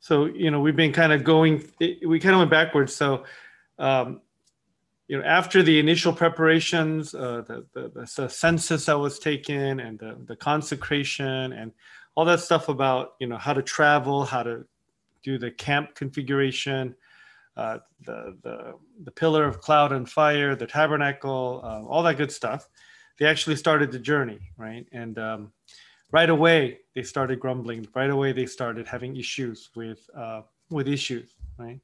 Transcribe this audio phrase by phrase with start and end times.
[0.00, 1.64] so you know we've been kind of going
[2.06, 2.94] we kind of went backwards.
[2.94, 3.24] So
[3.78, 4.20] um,
[5.08, 9.98] you know after the initial preparations uh, the, the, the, census that was taken and
[9.98, 11.72] the, the consecration and
[12.14, 14.64] all that stuff about you know how to travel how to
[15.22, 16.94] do the camp configuration
[17.56, 18.74] uh, the, the
[19.04, 22.68] the pillar of cloud and fire the tabernacle uh, all that good stuff
[23.18, 24.86] they actually started the journey right?
[24.92, 25.52] And um,
[26.10, 27.86] right away they started grumbling.
[27.94, 31.80] Right away they started having issues with uh, with issues, right?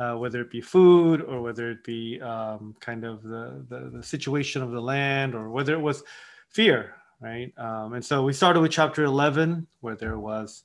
[0.00, 4.02] Uh, whether it be food or whether it be um, kind of the, the, the
[4.02, 6.02] situation of the land or whether it was
[6.48, 7.52] fear, right?
[7.58, 10.64] Um, and so we started with chapter 11 where there was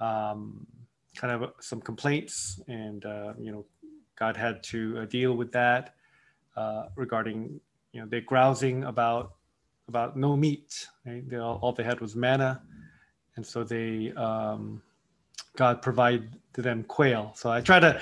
[0.00, 0.66] um,
[1.16, 3.64] kind of some complaints and uh, you know
[4.18, 5.94] God had to uh, deal with that
[6.56, 7.60] uh, regarding
[7.92, 9.34] you know they grousing about
[9.88, 10.88] about no meat.
[11.06, 11.28] Right?
[11.28, 12.62] They all, all they had was manna,
[13.36, 14.82] and so they um,
[15.56, 17.32] God provided to them quail.
[17.34, 18.00] So I try to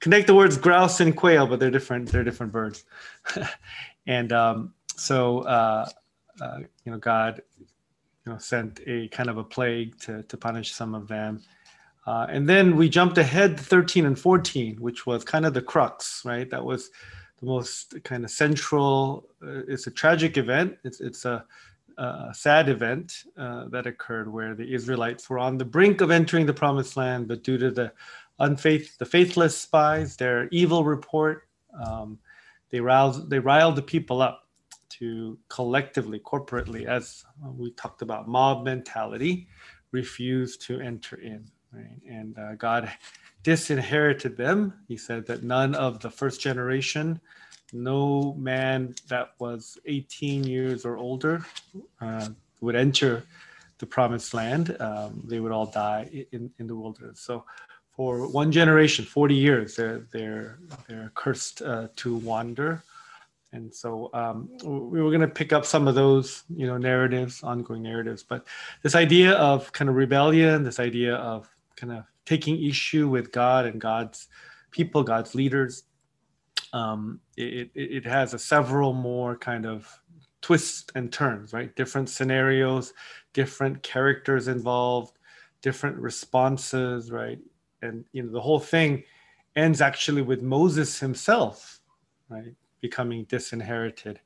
[0.00, 2.10] connect the words grouse and quail, but they're different.
[2.10, 2.84] They're different birds.
[4.06, 5.88] and um, so uh,
[6.40, 10.72] uh, you know, God you know sent a kind of a plague to to punish
[10.72, 11.42] some of them.
[12.06, 16.22] Uh, and then we jumped ahead 13 and 14, which was kind of the crux,
[16.24, 16.48] right?
[16.48, 16.90] That was
[17.40, 19.26] the most kind of central.
[19.42, 20.76] Uh, it's a tragic event.
[20.84, 21.44] It's it's a,
[21.96, 26.46] a sad event uh, that occurred where the Israelites were on the brink of entering
[26.46, 27.92] the promised land, but due to the
[28.40, 31.48] unfaith, the faithless spies, their evil report,
[31.84, 32.18] um,
[32.70, 34.44] they riled they riled the people up
[34.90, 37.24] to collectively, corporately, as
[37.56, 39.46] we talked about, mob mentality,
[39.92, 41.44] refuse to enter in.
[41.72, 42.00] Right?
[42.08, 42.90] And uh, God
[43.42, 44.74] disinherited them.
[44.88, 47.20] He said that none of the first generation,
[47.72, 51.44] no man that was 18 years or older,
[52.00, 52.28] uh,
[52.60, 53.24] would enter
[53.78, 54.76] the promised land.
[54.80, 57.20] Um, they would all die in, in the wilderness.
[57.20, 57.44] So,
[57.90, 62.82] for one generation, 40 years, they're they're they're cursed uh, to wander.
[63.52, 67.42] And so um, we were going to pick up some of those, you know, narratives,
[67.42, 68.22] ongoing narratives.
[68.22, 68.46] But
[68.82, 73.64] this idea of kind of rebellion, this idea of kind of taking issue with God
[73.64, 74.28] and God's
[74.70, 75.84] people, God's leaders.
[76.74, 79.88] Um, it, it, has a several more kind of
[80.42, 81.74] twists and turns, right?
[81.74, 82.92] Different scenarios,
[83.32, 85.16] different characters involved,
[85.62, 87.38] different responses, right?
[87.80, 89.04] And you know the whole thing
[89.56, 91.80] ends actually with Moses himself,
[92.28, 94.20] right, becoming disinherited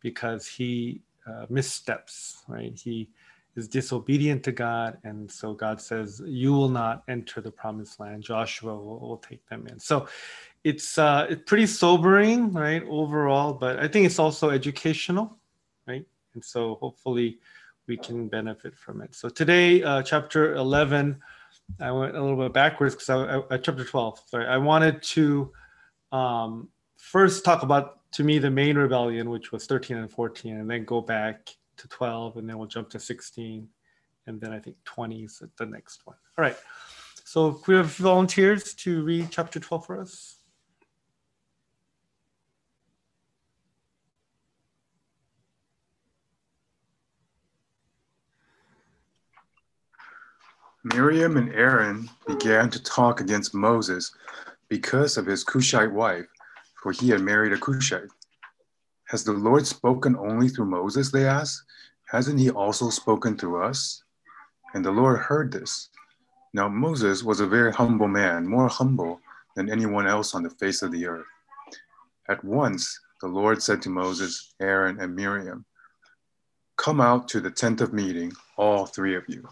[0.00, 2.76] because he uh, missteps, right?
[2.76, 3.10] He
[3.56, 4.98] is disobedient to God.
[5.04, 8.22] And so God says, You will not enter the promised land.
[8.22, 9.78] Joshua will, will take them in.
[9.78, 10.08] So
[10.64, 15.36] it's, uh, pretty sobering, right, overall, but I think it's also educational,
[15.86, 16.04] right?
[16.34, 17.38] And so hopefully
[17.86, 19.14] we can benefit from it.
[19.14, 21.20] So today, uh, chapter 11,
[21.80, 25.52] I went a little bit backwards because I, I, chapter 12, sorry, I wanted to
[26.12, 30.70] um, first talk about, to me, the main rebellion, which was 13 and 14, and
[30.70, 33.68] then go back to 12, and then we'll jump to 16,
[34.26, 36.16] and then I think 20 is the next one.
[36.38, 36.56] All right.
[37.24, 40.36] So we have volunteers to read chapter 12 for us.
[50.84, 54.14] Miriam and Aaron began to talk against Moses
[54.68, 56.26] because of his Cushite wife,
[56.82, 58.10] for he had married a Cushite.
[59.06, 61.10] Has the Lord spoken only through Moses?
[61.10, 61.62] They asked.
[62.06, 64.02] Hasn't he also spoken through us?
[64.74, 65.90] And the Lord heard this.
[66.52, 69.20] Now, Moses was a very humble man, more humble
[69.56, 71.26] than anyone else on the face of the earth.
[72.28, 75.64] At once, the Lord said to Moses, Aaron, and Miriam,
[76.76, 79.48] Come out to the tent of meeting, all three of you.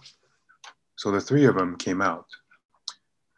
[0.96, 2.26] So the three of them came out.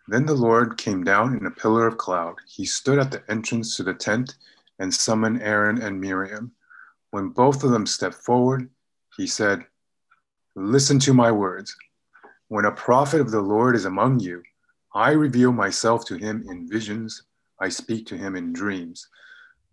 [0.08, 2.36] Then the Lord came down in a pillar of cloud.
[2.46, 4.36] He stood at the entrance to the tent
[4.78, 6.52] and summon Aaron and Miriam.
[7.10, 8.68] When both of them stepped forward,
[9.16, 9.64] he said,
[10.56, 11.74] Listen to my words.
[12.48, 14.42] When a prophet of the Lord is among you,
[14.94, 17.24] I reveal myself to him in visions,
[17.60, 19.08] I speak to him in dreams.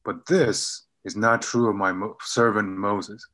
[0.03, 3.25] But this is not true of my servant Moses.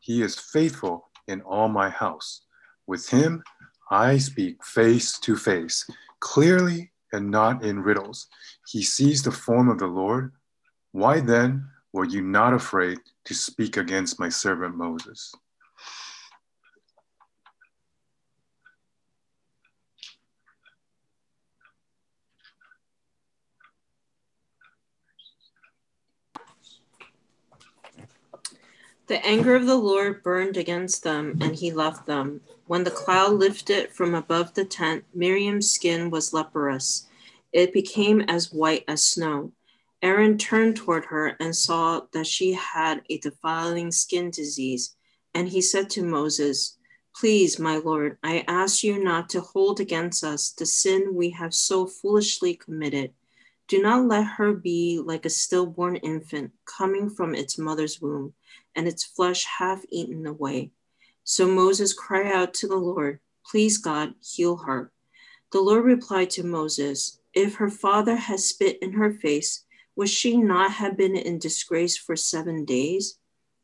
[0.00, 2.42] He is faithful in all my house.
[2.86, 3.42] With him,
[3.90, 5.88] I speak face to face,
[6.20, 8.26] clearly and not in riddles.
[8.66, 10.32] He sees the form of the Lord
[10.94, 15.34] why then were you not afraid to speak against my servant Moses?
[29.08, 32.40] The anger of the Lord burned against them, and he left them.
[32.68, 37.08] When the cloud lifted from above the tent, Miriam's skin was leprous.
[37.52, 39.50] It became as white as snow.
[40.04, 44.94] Aaron turned toward her and saw that she had a defiling skin disease.
[45.32, 46.76] And he said to Moses,
[47.16, 51.54] Please, my Lord, I ask you not to hold against us the sin we have
[51.54, 53.14] so foolishly committed.
[53.66, 58.34] Do not let her be like a stillborn infant coming from its mother's womb,
[58.76, 60.70] and its flesh half eaten away.
[61.22, 63.20] So Moses cried out to the Lord,
[63.50, 64.92] Please, God, heal her.
[65.50, 69.64] The Lord replied to Moses, If her father has spit in her face,
[69.96, 73.18] would she not have been in disgrace for seven days?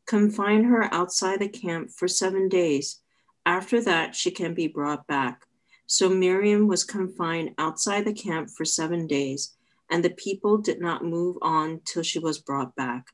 [0.05, 3.01] Confine her outside the camp for seven days.
[3.45, 5.45] After that, she can be brought back.
[5.87, 9.55] So Miriam was confined outside the camp for seven days,
[9.89, 13.07] and the people did not move on till she was brought back.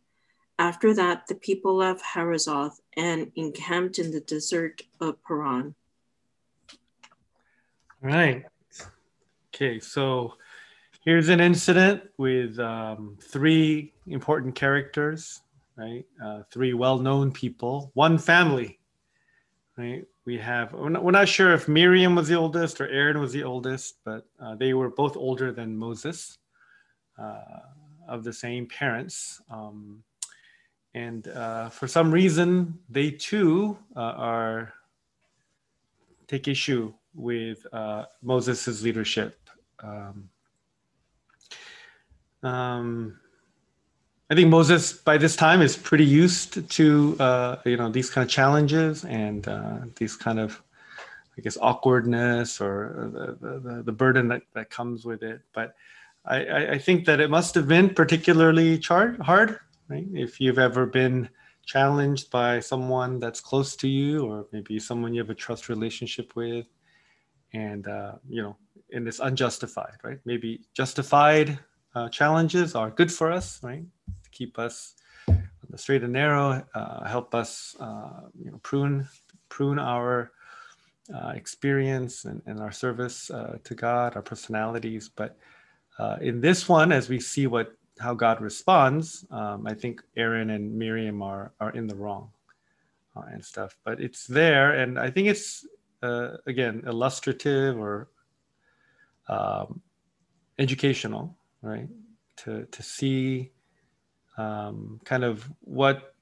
[0.60, 5.76] After that, the people left Hazeroth and encamped in the desert of Paran.
[8.04, 8.44] All right.
[9.54, 10.34] Okay, so
[11.08, 15.40] here's an incident with um, three important characters,
[15.78, 16.06] right?
[16.22, 18.78] Uh, three well-known people, one family,
[19.78, 20.04] right?
[20.26, 23.32] We have, we're not, we're not, sure if Miriam was the oldest or Aaron was
[23.32, 26.40] the oldest, but uh, they were both older than Moses,
[27.18, 27.62] uh,
[28.06, 29.42] of the same parents.
[29.50, 30.04] Um,
[30.94, 34.74] and uh, for some reason, they too uh, are
[36.28, 39.40] take issue with uh, Moses' leadership.
[39.82, 40.28] Um,
[42.44, 43.20] um,
[44.30, 48.26] I think Moses by this time is pretty used to uh, you know these kind
[48.26, 50.62] of challenges and uh, these kind of
[51.38, 55.42] I guess awkwardness or the, the, the burden that, that comes with it.
[55.54, 55.76] But
[56.26, 59.60] I, I think that it must have been particularly char- hard
[59.90, 60.06] right?
[60.14, 61.30] If you've ever been
[61.66, 66.36] challenged by someone that's close to you, or maybe someone you have a trust relationship
[66.36, 66.68] with,
[67.54, 68.58] and uh, you know,
[68.92, 70.20] and it's unjustified, right?
[70.26, 71.60] Maybe justified
[71.98, 73.84] uh, challenges are good for us, right?
[74.24, 74.96] To keep us
[75.28, 79.08] on the straight and narrow, uh, help us, uh, you know, prune
[79.50, 80.32] prune our
[81.14, 85.10] uh, experience and, and, our service uh, to God, our personalities.
[85.10, 85.38] But
[86.22, 90.78] in this one, as we see what how God responds, um, I think Aaron and
[90.78, 92.30] Miriam are are in the wrong
[93.32, 93.76] and stuff.
[93.84, 95.66] But it's there, and I think it's
[96.04, 98.10] uh, again illustrative or
[99.28, 99.82] um,
[100.60, 101.88] educational, right?
[102.38, 103.52] To to see
[104.38, 106.14] um, kind of what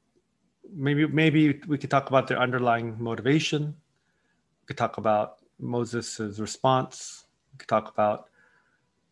[0.73, 3.75] maybe maybe we could talk about their underlying motivation.
[4.61, 7.25] We could talk about Moses's response.
[7.53, 8.29] We could talk about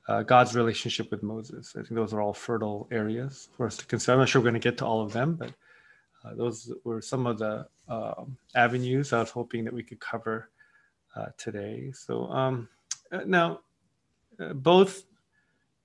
[0.08, 1.76] uh, God's relationship with Moses.
[1.76, 4.14] I think those are all fertile areas for us to consider.
[4.14, 5.52] I'm not sure we're going to get to all of them, but
[6.26, 8.24] uh, those were some of the uh,
[8.56, 10.50] avenues I was hoping that we could cover
[11.16, 11.92] uh, today.
[11.94, 12.68] So um,
[13.12, 13.60] uh, now,
[14.40, 15.04] uh, both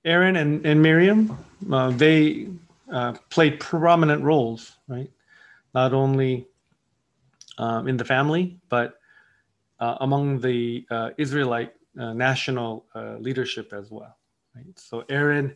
[0.09, 1.37] Aaron and, and Miriam,
[2.03, 2.47] they
[3.29, 5.11] played prominent roles, right?
[5.73, 6.47] Not only
[7.57, 8.99] um, in the family, but
[9.79, 10.85] among the
[11.17, 14.15] Israelite uh, national uh, leadership as well.
[14.55, 14.77] Right?
[14.79, 15.55] So Aaron,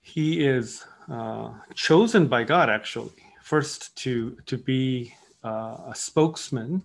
[0.00, 3.10] he is uh, chosen by God actually
[3.42, 5.12] first to to be
[5.42, 6.82] uh, a spokesman,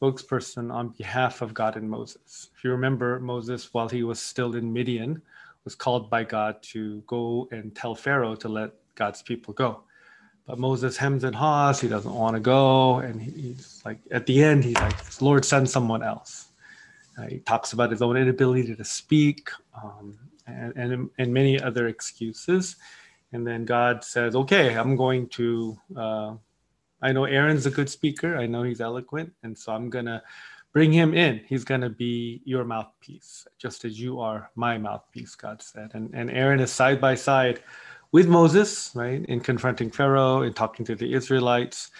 [0.00, 2.50] spokesperson on behalf of God and Moses.
[2.56, 5.22] If you remember, Moses, while he was still in Midian,
[5.64, 9.82] was called by God to go and tell Pharaoh to let God's people go.
[10.46, 11.80] But Moses hems and haws.
[11.80, 15.68] He doesn't want to go, and he's like, at the end, he's like, "Lord, send
[15.68, 16.48] someone else."
[17.18, 19.50] Uh, he talks about his own inability to speak
[19.82, 22.76] um, and, and, and, many other excuses.
[23.32, 26.34] And then God says, okay, I'm going to, uh,
[27.06, 28.36] I know Aaron's a good speaker.
[28.36, 29.32] I know he's eloquent.
[29.44, 30.20] And so I'm going to
[30.72, 31.40] bring him in.
[31.46, 35.92] He's going to be your mouthpiece, just as you are my mouthpiece, God said.
[35.94, 37.62] And, and Aaron is side by side
[38.10, 41.92] with Moses, right, in confronting Pharaoh, in talking to the Israelites,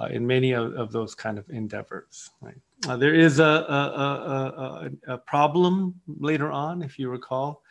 [0.00, 2.60] uh, in many of, of those kind of endeavors, right.
[2.88, 7.62] Uh, there is a, a, a, a, problem later on, if you recall,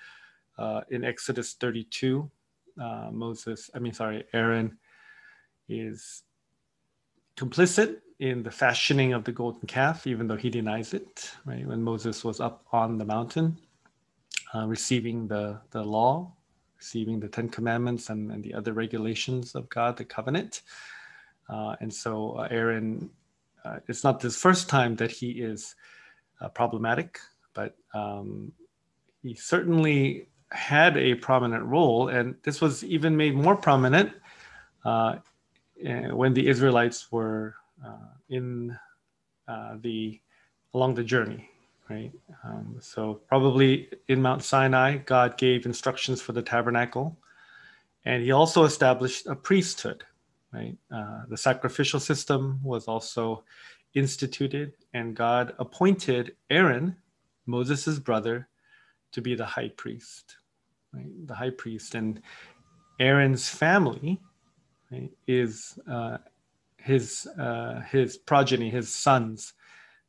[0.57, 2.29] uh, in Exodus 32.
[2.81, 4.77] Uh, Moses, I mean, sorry, Aaron
[5.67, 6.23] is
[7.41, 11.65] complicit in the fashioning of the golden calf, even though he denies it, right?
[11.65, 13.57] When Moses was up on the mountain
[14.53, 16.31] uh, receiving the, the law,
[16.77, 20.61] receiving the Ten Commandments and, and the other regulations of God, the covenant.
[21.49, 23.09] Uh, and so uh, Aaron
[23.63, 25.75] uh, it's not the first time that he is
[26.39, 27.19] uh, problematic,
[27.53, 28.51] but um,
[29.21, 34.13] he certainly had a prominent role, and this was even made more prominent
[35.87, 38.77] uh, when the Israelites were uh, in
[39.47, 40.19] uh, the
[40.73, 41.49] along the journey,
[41.89, 42.11] right?
[42.43, 47.17] Um, so probably in Mount Sinai, God gave instructions for the tabernacle,
[48.05, 50.03] and He also established a priesthood,
[50.53, 50.77] right?
[50.93, 53.43] Uh, the sacrificial system was also
[53.93, 56.95] instituted, and God appointed Aaron,
[57.45, 58.47] Moses' brother,
[59.11, 60.37] to be the high priest,
[60.93, 61.27] right?
[61.27, 62.21] The high priest, and
[62.99, 64.21] Aaron's family
[65.27, 66.17] is uh,
[66.77, 69.53] his uh, his progeny, his sons.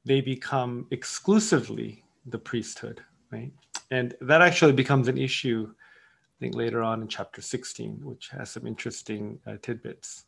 [0.05, 3.53] They become exclusively the priesthood, right?
[3.91, 8.51] And that actually becomes an issue, I think, later on in chapter 16, which has
[8.51, 10.25] some interesting uh, tidbits,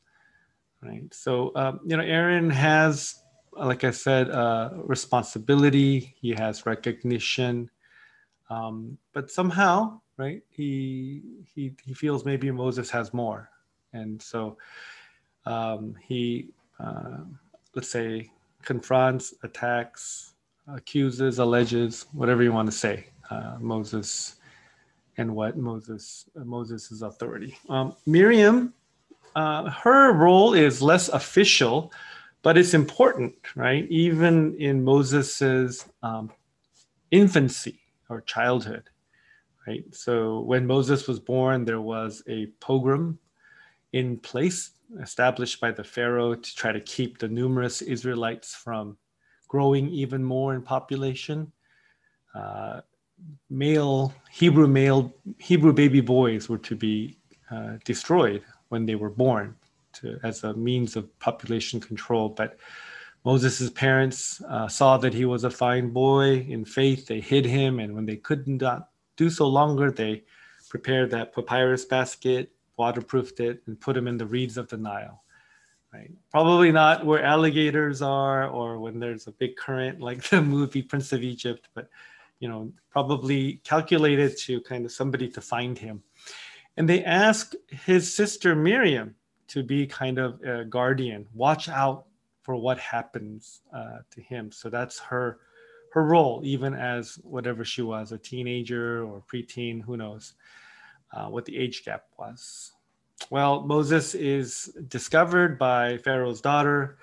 [0.82, 1.12] right?
[1.12, 6.14] So, um, you know, Aaron has, like I said, uh, responsibility.
[6.20, 7.70] He has recognition,
[8.50, 10.42] um, but somehow, right?
[10.50, 11.22] He
[11.54, 13.48] he he feels maybe Moses has more,
[13.94, 14.58] and so
[15.46, 16.48] um, he,
[16.78, 17.18] uh,
[17.74, 18.30] let's say,
[18.62, 20.34] confronts, attacks,
[20.68, 24.36] accuses, alleges, whatever you want to say, uh, Moses
[25.16, 27.56] and what Moses uh, Moses' authority.
[27.68, 28.74] Um, Miriam,
[29.36, 31.92] uh, her role is less official,
[32.42, 33.86] but it's important, right?
[33.90, 36.32] Even in Moses's um,
[37.10, 38.90] infancy or childhood,
[39.66, 39.84] right?
[39.92, 43.18] So when Moses was born, there was a pogrom
[43.94, 48.96] in place established by the Pharaoh to try to keep the numerous Israelites from
[49.46, 51.52] growing even more in population.
[52.34, 52.80] Uh,
[53.48, 57.18] male Hebrew male Hebrew baby boys were to be
[57.52, 59.54] uh, destroyed when they were born
[59.98, 62.28] to, as a means of population control.
[62.28, 62.58] But
[63.24, 67.06] Moses' parents uh, saw that he was a fine boy in faith.
[67.06, 70.24] They hid him, and when they could not do so longer, they
[70.68, 75.22] prepared that papyrus basket waterproofed it, and put them in the reeds of the Nile.
[75.92, 76.10] Right?
[76.32, 81.12] Probably not where alligators are or when there's a big current like the movie Prince
[81.12, 81.88] of Egypt, but
[82.40, 86.02] you know, probably calculated to kind of somebody to find him.
[86.76, 89.14] And they ask his sister Miriam
[89.48, 92.06] to be kind of a guardian, watch out
[92.42, 94.50] for what happens uh, to him.
[94.50, 95.38] So that's her
[95.92, 100.34] her role, even as whatever she was, a teenager or preteen, who knows
[101.14, 102.72] uh, what the age gap was.
[103.30, 106.98] Well, Moses is discovered by Pharaoh's daughter,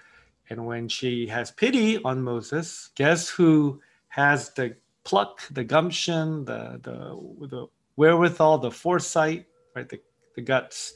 [0.49, 6.79] and when she has pity on Moses, guess who has the pluck, the gumption, the
[6.83, 9.99] the, the wherewithal, the foresight, right, the,
[10.35, 10.93] the guts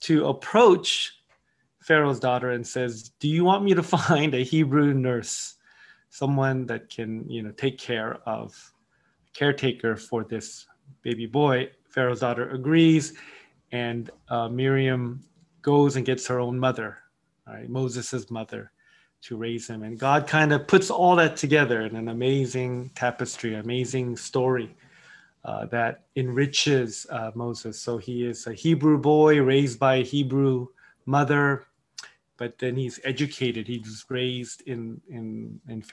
[0.00, 1.12] to approach
[1.80, 5.54] Pharaoh's daughter and says, "Do you want me to find a Hebrew nurse,
[6.10, 8.72] someone that can, you know, take care of
[9.34, 10.66] caretaker for this
[11.02, 13.12] baby boy?" Pharaoh's daughter agrees,
[13.70, 15.22] and uh, Miriam
[15.60, 16.98] goes and gets her own mother,
[17.46, 18.72] right, Moses' mother,
[19.22, 19.82] to raise him.
[19.82, 24.74] And God kind of puts all that together in an amazing tapestry, amazing story
[25.44, 27.78] uh, that enriches uh, Moses.
[27.78, 30.68] So he is a Hebrew boy raised by a Hebrew
[31.06, 31.66] mother,
[32.38, 33.68] but then he's educated.
[33.68, 35.84] He's raised in in in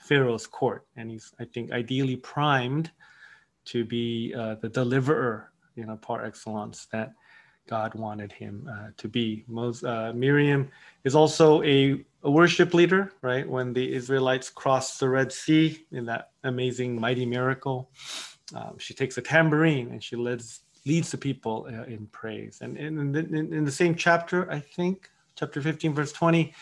[0.00, 2.90] Pharaoh's court, and he's I think ideally primed
[3.68, 7.12] to be uh, the deliverer, you know, par excellence that
[7.68, 9.44] God wanted him uh, to be.
[9.54, 10.70] Uh, Miriam
[11.04, 13.46] is also a, a, worship leader, right?
[13.46, 17.90] When the Israelites crossed the Red Sea in that amazing, mighty miracle,
[18.54, 22.60] um, she takes a tambourine and she leads leads the people uh, in praise.
[22.62, 26.54] And in, in, in, the same chapter, I think, chapter 15, verse 20,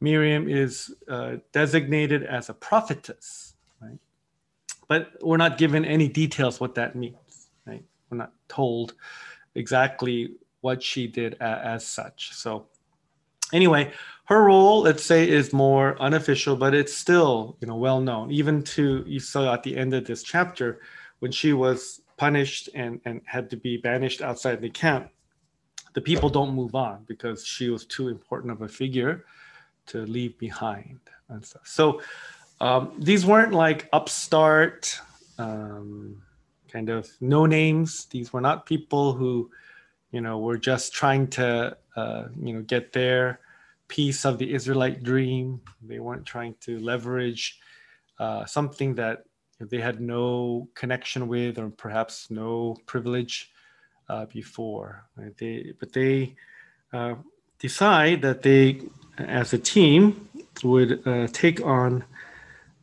[0.00, 3.53] Miriam is uh, designated as a prophetess?
[4.88, 7.84] But we're not given any details what that means right?
[8.10, 8.94] We're not told
[9.54, 12.32] exactly what she did as such.
[12.32, 12.66] So
[13.52, 13.92] anyway
[14.26, 18.30] her role let's say is more unofficial but it's still you know well known.
[18.30, 20.80] Even to you saw at the end of this chapter
[21.20, 25.10] when she was punished and and had to be banished outside the camp
[25.94, 29.24] the people don't move on because she was too important of a figure
[29.86, 30.98] to leave behind
[31.28, 31.62] and stuff.
[31.64, 32.02] So
[32.64, 34.98] um, these weren't like upstart,
[35.36, 36.22] um,
[36.72, 38.06] kind of no names.
[38.06, 39.50] These were not people who,
[40.12, 43.40] you know, were just trying to, uh, you know, get their
[43.88, 45.60] piece of the Israelite dream.
[45.82, 47.60] They weren't trying to leverage
[48.18, 49.24] uh, something that
[49.60, 53.52] they had no connection with or perhaps no privilege
[54.08, 55.04] uh, before.
[55.18, 55.36] Right?
[55.36, 56.34] They, but they
[56.94, 57.16] uh,
[57.58, 58.80] decide that they,
[59.18, 60.30] as a team,
[60.62, 62.04] would uh, take on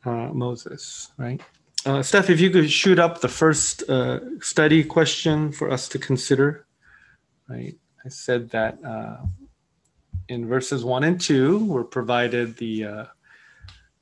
[0.05, 1.41] uh, Moses, right?
[1.85, 5.97] Uh, Steph, if you could shoot up the first uh, study question for us to
[5.97, 6.67] consider,
[7.49, 7.75] right?
[8.05, 9.17] I said that uh,
[10.27, 13.05] in verses one and two, we're provided the uh,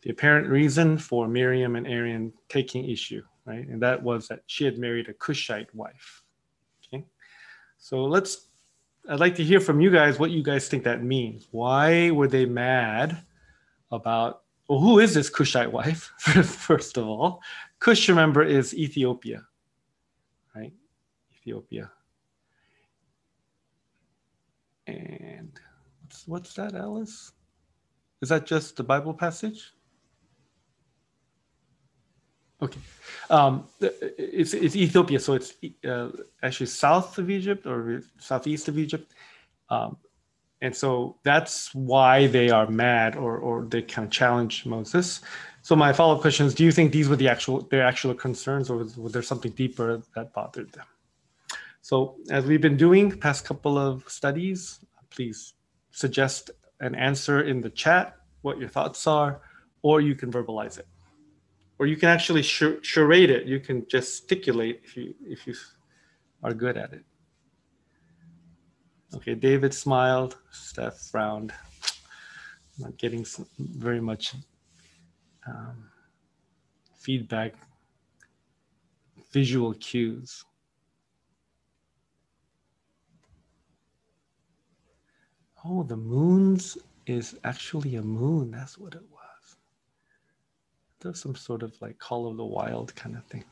[0.02, 3.68] the the apparent reason for Miriam and Aaron taking issue, right?
[3.68, 6.24] And that was that she had married a Cushite wife.
[6.88, 7.06] Okay.
[7.78, 8.48] So let's,
[9.08, 11.48] I'd like to hear from you guys what you guys think that means.
[11.52, 13.24] Why were they mad
[13.92, 17.42] about, well, who is this Cushite wife, first of all?
[17.80, 19.42] Cush, remember, is Ethiopia,
[20.56, 20.72] right?
[21.34, 21.92] Ethiopia.
[24.86, 25.52] And
[26.02, 27.32] what's, what's that, Alice?
[28.22, 29.74] Is that just the Bible passage?
[32.62, 32.80] Okay.
[33.32, 35.56] Um, it's, it's Ethiopia, so it's
[35.88, 36.10] uh,
[36.44, 39.14] actually south of Egypt or southeast of Egypt.
[39.70, 39.98] Um,
[40.62, 45.22] and so that's why they are mad or, or they kind of challenge Moses.
[45.62, 48.70] So my follow-up question is, do you think these were the actual, their actual concerns
[48.70, 50.86] or was, was there something deeper that bothered them?
[51.82, 55.54] So as we've been doing past couple of studies, please
[55.92, 56.52] suggest
[56.82, 59.42] an answer in the chat, what your thoughts are,
[59.82, 60.88] or you can verbalize it.
[61.78, 63.46] Or you can actually charade it.
[63.46, 65.56] You can gesticulate if you if you
[66.44, 67.06] are good at it.
[69.16, 70.38] Okay, David smiled.
[70.52, 71.52] Steph frowned.
[72.78, 73.26] Not getting
[73.58, 74.36] very much
[75.48, 75.90] um,
[76.96, 77.56] feedback,
[79.34, 80.46] visual cues.
[85.66, 88.52] Oh, the moons is actually a moon.
[88.52, 89.58] That's what it was.
[91.02, 93.44] There's some sort of like Call of the Wild kind of thing.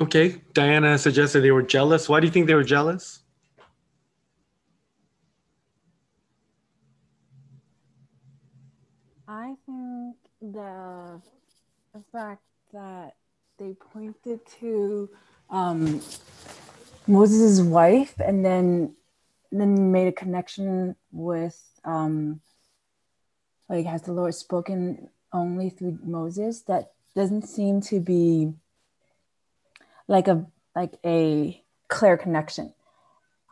[0.00, 2.08] Okay, Diana suggested they were jealous.
[2.08, 3.20] Why do you think they were jealous?
[9.28, 11.20] I think the,
[12.12, 13.14] fact that
[13.56, 15.08] they pointed to
[15.48, 16.02] um,
[17.06, 18.94] Moses' wife and then
[19.52, 22.40] then made a connection with um,
[23.68, 26.62] like has the Lord spoken only through Moses?
[26.62, 28.52] That doesn't seem to be
[30.08, 32.74] like a like a clear connection.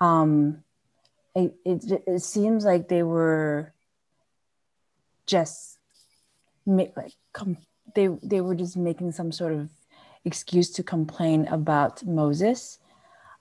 [0.01, 0.65] Um,
[1.35, 3.73] it, it, it seems like they were
[5.27, 5.79] just
[6.67, 7.57] make like com-
[7.95, 9.69] they they were just making some sort of
[10.25, 12.79] excuse to complain about Moses.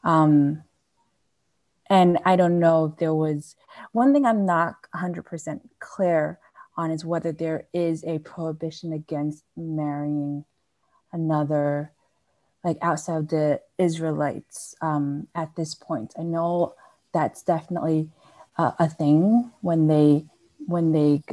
[0.04, 0.64] Um,
[1.90, 3.56] and I don't know if there was
[3.92, 6.40] one thing I'm not 100% clear
[6.78, 10.46] on is whether there is a prohibition against marrying
[11.12, 11.92] another
[12.64, 16.14] like outside of the Israelites um, at this point.
[16.18, 16.76] I know
[17.14, 18.10] that's definitely
[18.58, 20.26] uh, a thing when they
[20.68, 21.24] when they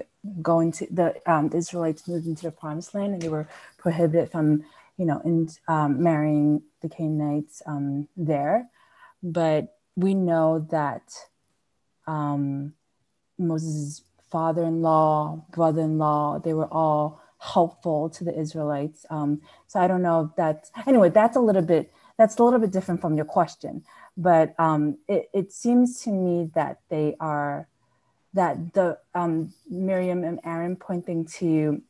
[0.42, 4.30] go into the, um, the Israelites moved into the Promised Land and they were prohibited
[4.30, 4.64] from
[4.96, 8.68] you know in um, marrying the Canaanites um, there,
[9.22, 11.02] but we know that
[12.06, 12.72] um,
[13.38, 19.06] Moses' father-in-law, brother-in-law, they were all helpful to the Israelites.
[19.10, 21.10] Um, so I don't know if that's anyway.
[21.10, 23.84] That's a little bit that's a little bit different from your question,
[24.16, 27.68] but um, it, it seems to me that they are
[28.34, 31.80] that the um, Miriam and Aaron pointing to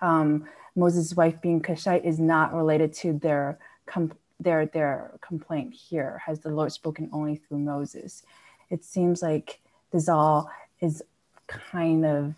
[0.00, 6.22] um, Moses' wife being Cushite is not related to their com- their their complaint here.
[6.26, 8.22] Has the Lord spoken only through Moses?
[8.70, 9.60] It seems like
[9.92, 11.02] this all is
[11.46, 12.34] kind of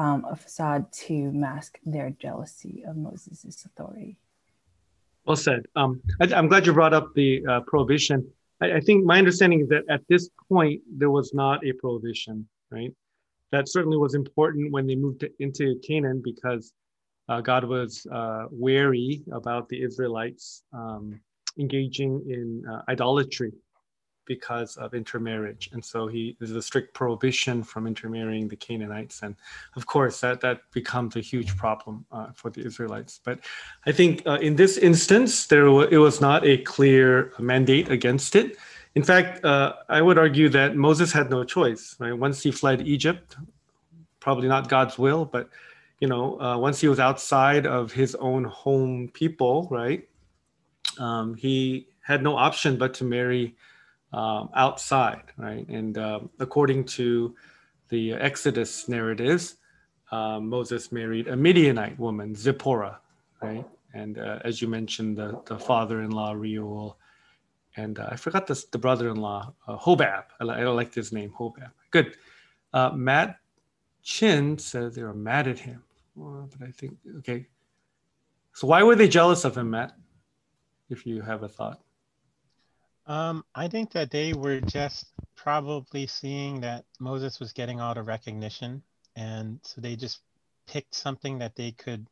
[0.00, 4.16] um, a facade to mask their jealousy of Moses' authority.
[5.26, 5.66] Well said.
[5.76, 8.26] Um, I, am glad you brought up the uh, prohibition.
[8.62, 12.48] I, I, think my understanding is that at this point, there was not a prohibition,
[12.70, 12.92] right?
[13.52, 16.72] That certainly was important when they moved to, into Canaan because
[17.28, 21.20] uh, God was uh, wary about the Israelites um,
[21.58, 23.52] engaging in uh, idolatry
[24.30, 25.70] because of intermarriage.
[25.72, 29.16] And so he there's a strict prohibition from intermarrying the Canaanites.
[29.24, 29.34] And
[29.74, 33.18] of course, that, that becomes a huge problem uh, for the Israelites.
[33.24, 33.40] But
[33.86, 38.36] I think uh, in this instance, there w- it was not a clear mandate against
[38.36, 38.56] it.
[38.94, 41.96] In fact, uh, I would argue that Moses had no choice.
[41.98, 42.16] Right?
[42.26, 43.36] Once he fled Egypt,
[44.20, 45.50] probably not God's will, but
[45.98, 50.02] you know, uh, once he was outside of his own home people, right?
[50.98, 53.56] Um, he had no option but to marry
[54.12, 55.66] um, outside, right?
[55.68, 57.34] And um, according to
[57.88, 59.56] the Exodus narratives,
[60.10, 62.98] uh, Moses married a Midianite woman, Zipporah,
[63.42, 63.64] right?
[63.94, 66.96] And uh, as you mentioned, the, the father-in-law Reuel,
[67.76, 70.24] and uh, I forgot this, the brother-in-law uh, Hobab.
[70.40, 71.70] I, I like his name, Hobab.
[71.90, 72.16] Good.
[72.72, 73.38] Uh, Matt
[74.02, 75.82] Chin says they were mad at him,
[76.16, 77.46] but I think okay.
[78.52, 79.96] So why were they jealous of him, Matt?
[80.88, 81.80] If you have a thought.
[83.10, 88.04] Um, I think that they were just probably seeing that Moses was getting all the
[88.04, 88.84] recognition,
[89.16, 90.20] and so they just
[90.68, 92.06] picked something that they could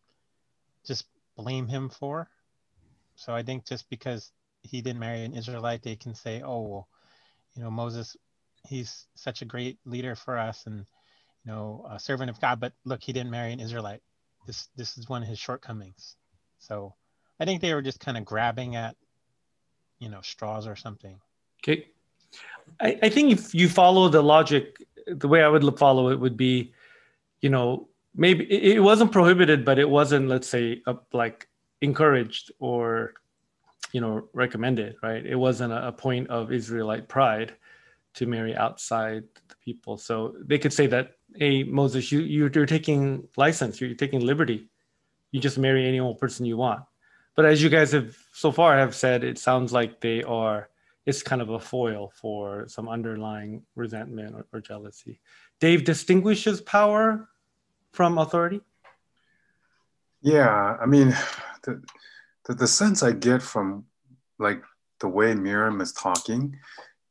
[0.85, 1.05] just
[1.37, 2.29] blame him for.
[3.15, 4.33] So I think just because
[4.65, 6.89] he didn't marry an Israelite, they can say, "Oh, well,
[7.55, 8.17] you know, Moses,
[8.67, 12.59] he's such a great leader for us, and you know, a servant of God.
[12.59, 14.03] But look, he didn't marry an Israelite.
[14.49, 16.17] This this is one of his shortcomings."
[16.59, 16.97] So
[17.39, 18.97] I think they were just kind of grabbing at
[19.99, 21.21] you know straws or something.
[21.63, 21.89] Okay.
[22.81, 26.37] I, I think if you follow the logic the way i would follow it would
[26.37, 26.73] be
[27.41, 31.49] you know maybe it, wasn't prohibited but it wasn't let's say uh, like
[31.81, 33.15] encouraged or
[33.93, 35.25] you know recommended right?
[35.25, 37.55] It wasn't a, point of israelite pride
[38.15, 39.97] to marry outside the people.
[39.97, 44.69] So they could say that hey moses you you're taking license you're taking liberty.
[45.31, 46.83] You just marry any old person you want
[47.39, 50.71] but as you guys have so far have said, it sounds like they are.
[51.07, 55.21] It's kind of a foil for some underlying resentment or, or jealousy.
[55.61, 57.29] Dave distinguishes power
[57.93, 58.61] from authority.
[60.21, 61.11] Yeah, I mean,
[61.63, 61.81] the,
[62.47, 63.85] the the sense I get from
[64.41, 64.65] like
[64.99, 66.57] the way Miriam is talking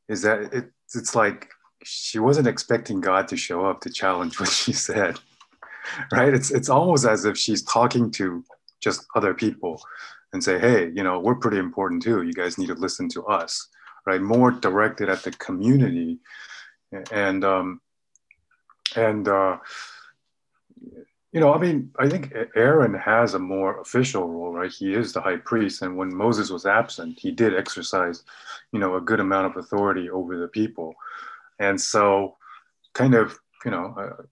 [0.09, 1.47] is that it it's like
[1.85, 5.21] she wasn't expecting God to show up to challenge what she said,
[6.11, 6.33] right?
[6.33, 8.43] It's it's almost as if she's talking to
[8.81, 9.81] just other people
[10.33, 12.23] and say, hey, you know, we're pretty important too.
[12.23, 13.67] You guys need to listen to us,
[14.05, 14.21] right?
[14.21, 16.19] More directed at the community,
[17.11, 17.81] and um,
[18.95, 19.57] and uh,
[21.31, 24.71] you know, I mean, I think Aaron has a more official role, right?
[24.71, 28.23] He is the high priest, and when Moses was absent, he did exercise,
[28.71, 30.93] you know, a good amount of authority over the people,
[31.59, 32.35] and so,
[32.93, 33.95] kind of, you know.
[33.97, 34.23] Uh,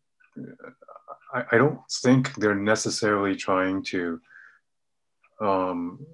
[1.33, 4.19] I, I don't think they're necessarily trying to
[5.41, 6.05] um,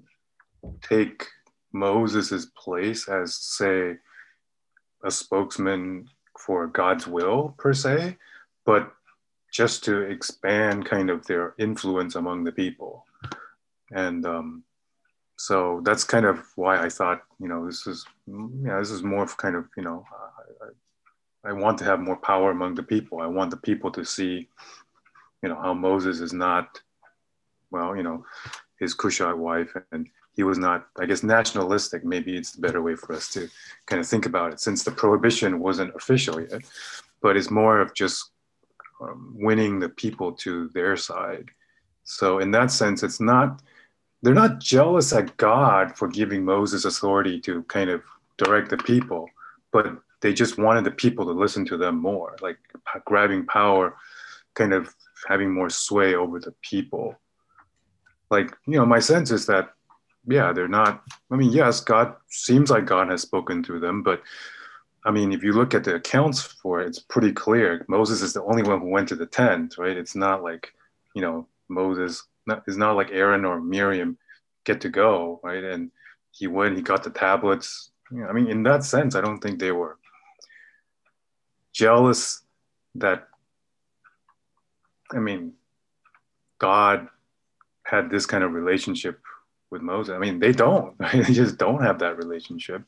[0.82, 1.26] take
[1.74, 3.96] Moses's place as, say,
[5.04, 6.08] a spokesman
[6.38, 8.18] for God's will per se,
[8.66, 8.92] but
[9.52, 13.06] just to expand kind of their influence among the people.
[13.92, 14.64] And um,
[15.38, 19.24] so that's kind of why I thought, you know, this is, yeah, this is more
[19.24, 20.06] of kind of, you know,
[21.46, 23.20] I, I want to have more power among the people.
[23.20, 24.48] I want the people to see,
[25.42, 26.80] you know, how Moses is not,
[27.72, 28.24] well, you know,
[28.82, 32.04] his Cushite wife, and he was not, I guess, nationalistic.
[32.04, 33.48] Maybe it's the better way for us to
[33.86, 36.64] kind of think about it, since the prohibition wasn't official yet,
[37.22, 38.32] but it's more of just
[39.00, 41.50] um, winning the people to their side.
[42.04, 43.62] So in that sense, it's not
[44.24, 48.02] they're not jealous at God for giving Moses authority to kind of
[48.38, 49.28] direct the people,
[49.72, 52.58] but they just wanted the people to listen to them more, like
[53.06, 53.96] grabbing power,
[54.54, 54.94] kind of
[55.28, 57.16] having more sway over the people
[58.32, 59.70] like you know my sense is that
[60.28, 64.22] yeah they're not i mean yes god seems like god has spoken through them but
[65.06, 68.34] i mean if you look at the accounts for it it's pretty clear moses is
[68.34, 69.98] the only one who went to the tent right?
[69.98, 70.74] It's not like
[71.14, 74.18] you know moses not, it's not like aaron or miriam
[74.64, 75.64] get to go right?
[75.64, 75.92] And
[76.32, 77.92] he went he got the tablets.
[78.12, 79.98] You know, i mean in that sense i don't think they were
[81.74, 82.44] jealous
[82.96, 83.28] that
[85.14, 85.54] i mean
[86.60, 87.08] god
[87.92, 89.20] had this kind of relationship
[89.70, 90.14] with Moses.
[90.16, 90.98] I mean, they don't.
[91.14, 92.84] they just don't have that relationship.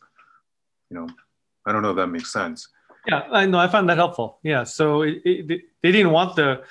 [0.90, 1.08] You know,
[1.66, 2.70] I don't know if that makes sense.
[3.08, 3.60] Yeah, I know.
[3.60, 4.40] I found that helpful.
[4.44, 6.64] Yeah, so it, it, they didn't want the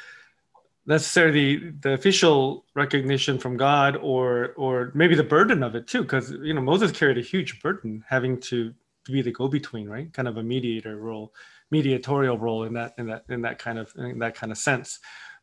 [0.87, 6.31] necessarily the official recognition from God, or or maybe the burden of it too, because
[6.31, 8.73] you know Moses carried a huge burden, having to,
[9.05, 10.13] be the go-between, right?
[10.13, 11.35] Kind of a mediator role,
[11.71, 15.01] mediatorial role in that in that in that kind of in that kind of sense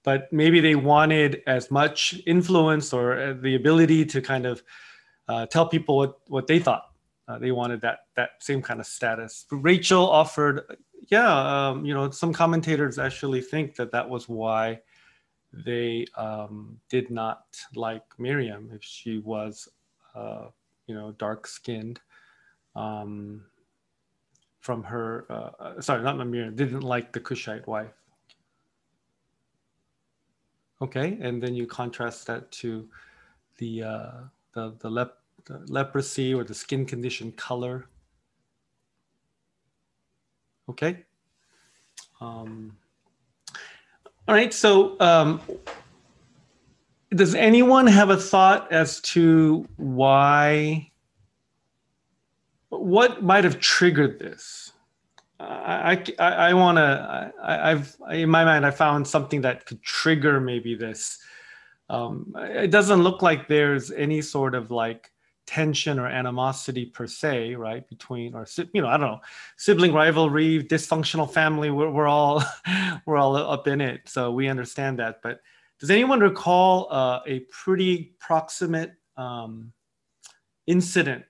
[0.09, 4.63] but maybe they wanted as much influence or uh, the ability to kind of
[5.27, 6.85] uh, tell people what what they thought.
[7.27, 9.45] Uh, they wanted that that same kind of status.
[9.51, 10.61] Rachel offered,
[11.11, 14.81] yeah, um, you know, some commentators actually think that that was why
[15.53, 17.43] they um, did not
[17.75, 19.69] like Miriam if she was,
[20.15, 20.47] uh,
[20.87, 21.99] you know, dark skinned.
[22.75, 23.45] Um,
[24.59, 27.98] from her, uh, uh, sorry, not Miriam, didn't like the Cushite wife.
[30.81, 32.87] Okay, and then you contrast that to
[33.57, 34.11] the uh,
[34.53, 37.85] the the, lep- the leprosy or the skin condition color.
[40.69, 41.05] Okay.
[42.21, 42.77] Um,
[44.27, 44.53] all right.
[44.53, 45.41] So, um,
[47.09, 50.91] does anyone have a thought as to why?
[52.69, 54.73] What might have triggered this?
[55.39, 60.41] I, I, I want to, I've, in my mind, I found something that could trigger
[60.41, 61.17] maybe this.
[61.89, 65.11] Um, it doesn't look like there's any sort of like
[65.47, 67.87] tension or animosity per se, right?
[67.87, 69.21] Between, or, you know, I don't know,
[69.57, 72.43] sibling rivalry, dysfunctional family, we're, we're all,
[73.05, 74.01] we're all up in it.
[74.05, 75.21] So we understand that.
[75.23, 75.39] But
[75.79, 79.71] does anyone recall uh, a pretty proximate um,
[80.67, 81.23] incident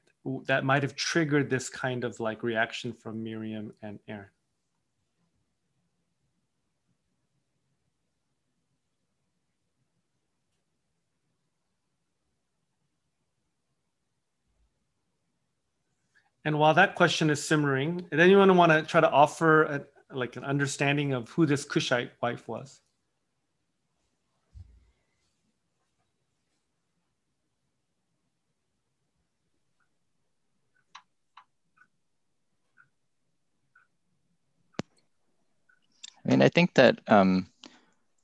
[0.48, 4.30] that might have triggered this kind of like reaction from Miriam and Aaron?
[16.46, 20.36] And while that question is simmering, did anyone want to try to offer a, like
[20.36, 22.82] an understanding of who this Cushite wife was?
[36.30, 37.48] I mean, I think that um,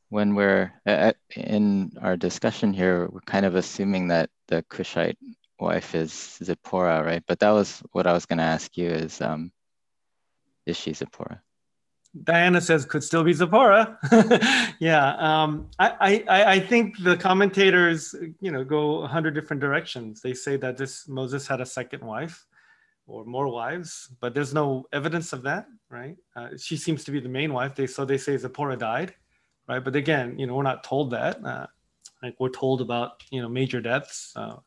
[0.09, 5.17] when we're uh, in our discussion here, we're kind of assuming that the Cushite
[5.59, 7.23] wife is Zipporah, right?
[7.27, 9.51] But that was what I was going to ask you: is um,
[10.67, 11.41] is she Zipporah?
[12.23, 13.97] Diana says could still be Zipporah.
[14.79, 20.21] yeah, um, I, I I think the commentators, you know, go a hundred different directions.
[20.21, 22.45] They say that this Moses had a second wife
[23.07, 26.17] or more wives, but there's no evidence of that, right?
[26.35, 27.73] Uh, she seems to be the main wife.
[27.75, 29.15] They so they say Zipporah died,
[29.67, 29.83] right?
[29.83, 31.43] But again, you know, we're not told that.
[31.43, 31.67] Uh,
[32.21, 34.33] like we're told about you know major deaths.
[34.35, 34.57] Uh,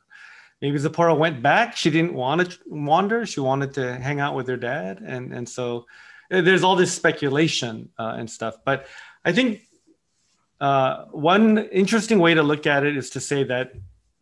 [0.63, 1.77] maybe Zipporah went back.
[1.77, 3.27] She didn't want to wander.
[3.27, 5.87] She wanted to hang out with her dad, and and so
[6.31, 8.57] uh, there's all this speculation uh, and stuff.
[8.65, 8.87] But
[9.25, 9.63] I think
[10.61, 13.73] uh, one interesting way to look at it is to say that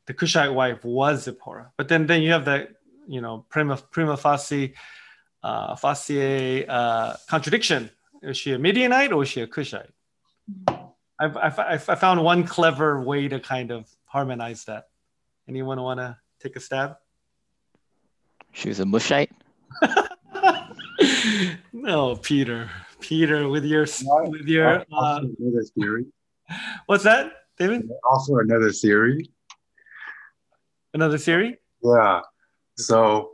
[0.06, 2.70] the Cushite wife was Zipporah, but then then you have that
[3.06, 4.74] you know prima prima facie
[5.42, 7.90] uh, facie uh, contradiction.
[8.22, 9.90] Is she a Midianite or is she a Cushite?
[11.18, 14.88] I've, I've, I've found one clever way to kind of harmonize that.
[15.48, 16.96] Anyone want to take a stab?
[18.52, 19.30] She was a Mushite.
[21.72, 22.70] no, Peter.
[23.00, 23.86] Peter, with your
[24.24, 26.06] with your uh, another theory.
[26.86, 27.88] What's that, David?
[28.02, 29.30] Also another theory.
[30.94, 31.58] Another theory?
[31.82, 32.22] Yeah.
[32.76, 33.32] So,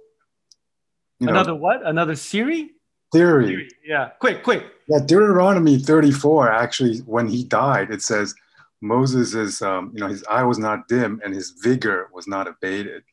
[1.22, 1.86] you know, Another what?
[1.86, 2.72] Another Siri?
[3.12, 3.46] theory.
[3.46, 3.68] Theory.
[3.84, 4.08] Yeah.
[4.18, 4.64] Quick, quick.
[4.88, 8.34] Yeah, Deuteronomy 34, actually, when he died, it says
[8.80, 12.48] Moses is, um, you know, his eye was not dim and his vigor was not
[12.48, 13.04] abated,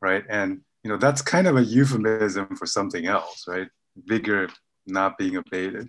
[0.00, 0.24] right?
[0.30, 3.68] And, you know, that's kind of a euphemism for something else, right?
[3.96, 4.48] Vigor
[4.86, 5.88] not being abated.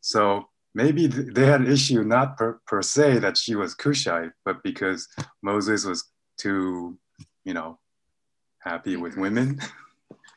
[0.00, 4.62] So maybe they had an issue not per, per se that she was Cushite, but
[4.62, 5.06] because
[5.42, 6.04] Moses was
[6.38, 6.96] too,
[7.44, 7.78] you know,
[8.60, 9.60] happy with women.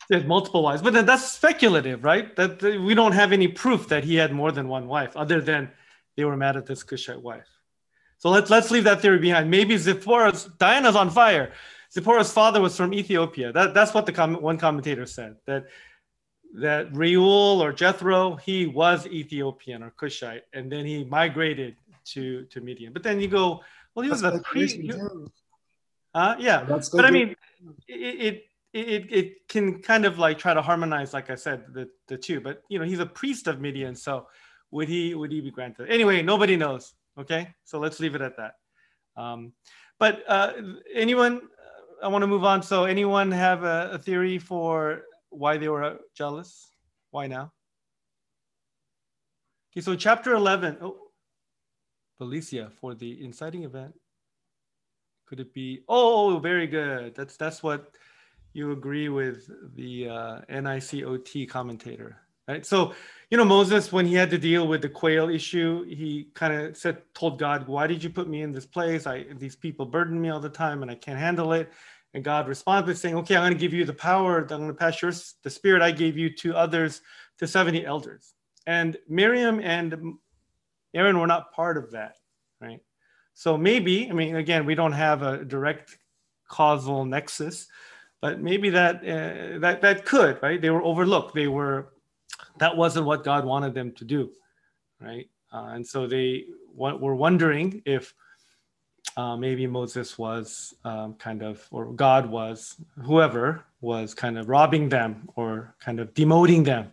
[0.09, 2.35] There's multiple wives, but then that's speculative, right?
[2.35, 5.71] That we don't have any proof that he had more than one wife, other than
[6.15, 7.47] they were mad at this Cushite wife.
[8.19, 9.49] So let's let's leave that theory behind.
[9.49, 11.51] Maybe Zipporah's Diana's on fire.
[11.93, 13.51] Zipporah's father was from Ethiopia.
[13.51, 15.65] That, that's what the com- one commentator said that
[16.55, 21.75] that Reuel or Jethro he was Ethiopian or Cushite, and then he migrated
[22.13, 22.93] to to Midian.
[22.93, 23.61] But then you go,
[23.93, 24.77] well, he was a priest.
[26.13, 27.35] Uh, yeah, That's but I mean,
[27.89, 31.89] it, it it it can kind of like try to harmonize, like I said, the
[32.07, 32.41] the two.
[32.41, 34.27] But you know, he's a priest of Midian, so
[34.71, 35.89] would he would he be granted?
[35.89, 36.93] Anyway, nobody knows.
[37.17, 38.55] Okay, so let's leave it at that.
[39.15, 39.53] Um,
[39.97, 40.53] but uh,
[40.93, 41.41] anyone,
[42.03, 42.61] I want to move on.
[42.61, 46.69] So anyone have a, a theory for why they were jealous?
[47.11, 47.53] Why now?
[49.71, 50.77] Okay, so chapter eleven.
[50.81, 50.97] Oh,
[52.17, 53.93] Felicia for the inciting event.
[55.27, 55.83] Could it be?
[55.87, 57.15] Oh, very good.
[57.15, 57.95] That's that's what
[58.55, 62.65] you agree with the uh, NICOT commentator, right?
[62.65, 62.93] So
[63.29, 66.77] you know Moses when he had to deal with the quail issue, he kind of
[66.77, 69.05] said, told God, "Why did you put me in this place?
[69.05, 71.71] I these people burden me all the time, and I can't handle it."
[72.15, 74.39] And God responds by saying, okay, I'm going to give you the power.
[74.39, 75.11] I'm going to pass your,
[75.43, 77.01] the spirit I gave you to others,
[77.39, 78.33] to 70 elders.
[78.65, 80.13] And Miriam and
[80.93, 82.15] Aaron were not part of that,
[82.61, 82.79] right?
[83.33, 85.97] So maybe, I mean, again, we don't have a direct
[86.47, 87.67] causal nexus,
[88.25, 90.59] but maybe that uh, that that could, right?
[90.59, 91.35] They were overlooked.
[91.35, 91.93] They were
[92.57, 94.31] that wasn't what God wanted them to do,
[94.99, 95.29] right?
[95.53, 98.15] Uh, and so they w- were wondering if
[99.15, 104.89] uh, maybe Moses was um, kind of, or God was, whoever was kind of robbing
[104.89, 106.91] them or kind of demoting them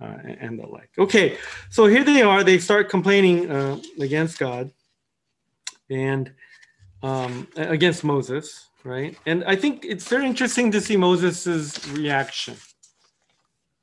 [0.00, 0.90] uh, and the like.
[0.98, 1.36] Okay,
[1.68, 2.42] so here they are.
[2.42, 4.72] They start complaining uh, against God
[5.90, 6.32] and
[7.02, 9.16] um, against Moses, right?
[9.26, 12.56] And I think it's very interesting to see Moses's reaction,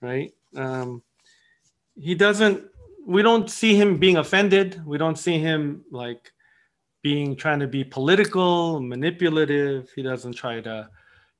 [0.01, 0.33] right?
[0.55, 1.03] Um,
[1.95, 2.63] he doesn't.
[3.05, 4.81] We don't see him being offended.
[4.85, 6.31] We don't see him like
[7.01, 9.89] being trying to be political, manipulative.
[9.95, 10.89] He doesn't try to,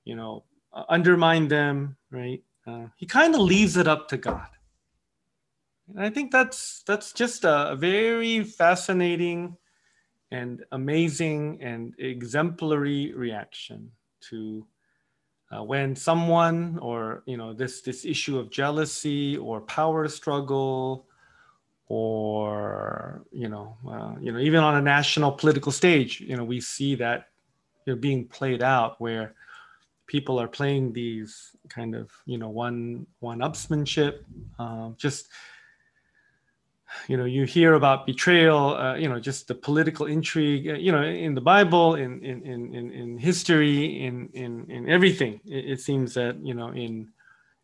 [0.06, 0.44] you know,
[0.88, 2.42] undermine them, right?
[2.66, 4.48] Uh, he kind of leaves it up to God.
[5.90, 9.58] And I think that's that's just a very fascinating
[10.32, 14.66] and amazing and exemplary reaction to
[15.52, 21.08] uh, when someone or you know this this issue of jealousy or power struggle
[21.88, 26.62] or you know uh, you know even on a national political stage you know we
[26.62, 27.30] see that
[27.86, 29.34] you know being played out where
[30.06, 34.20] people are playing these kind of you know one one upsmanship
[34.60, 35.30] um, just
[37.08, 40.92] you know you hear about betrayal uh, you know just the political intrigue uh, you
[40.92, 45.40] know in the bible in in in, in history in in in everything.
[45.46, 47.10] It, it, seems that you know in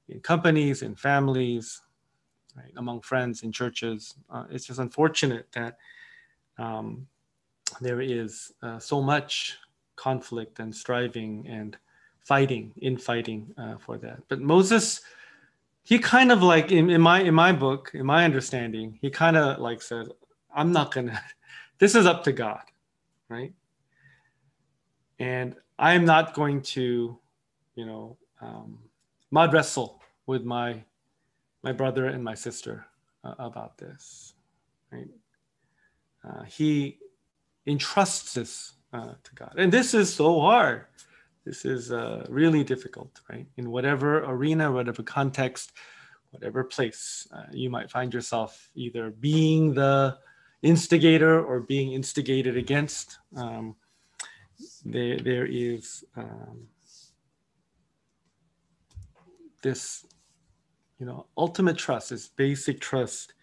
[0.09, 1.81] in companies in families
[2.55, 5.77] right among friends in churches uh, it's just unfortunate that
[6.57, 7.07] um,
[7.81, 9.57] there is uh, so much
[9.95, 11.77] conflict and striving and
[12.23, 14.19] fighting infighting uh, for that.
[14.29, 15.01] But moses
[15.85, 19.37] he kind of like in, in my in my book in my understanding he kind
[19.37, 20.09] of like says
[20.53, 21.21] i'm not gonna
[21.79, 22.63] this is up to god
[23.29, 23.53] right?
[25.19, 27.17] And i'm not going to
[27.75, 28.79] you know um,
[29.31, 30.83] mud wrestle with my
[31.63, 32.85] my brother and my sister
[33.23, 34.33] uh, about this
[34.91, 35.09] right?
[36.27, 36.97] Uh, he
[37.67, 39.53] entrusts this uh, to god.
[39.57, 40.85] And this is so hard
[41.45, 43.45] this is uh, really difficult, right?
[43.57, 45.73] In whatever arena, whatever context,
[46.31, 50.17] whatever place, uh, you might find yourself either being the
[50.63, 53.19] instigator or being instigated against.
[53.37, 53.75] Um,
[54.83, 56.67] there, there is um,
[59.61, 60.05] this,
[60.99, 63.33] you know, ultimate trust, this basic trust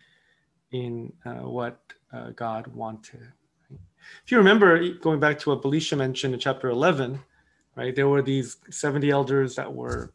[0.73, 1.81] in uh, what
[2.13, 3.33] uh, God wanted.
[4.25, 7.21] If you remember, going back to what Belisha mentioned in chapter 11,
[7.77, 7.95] right?
[7.95, 10.13] There were these 70 elders that were,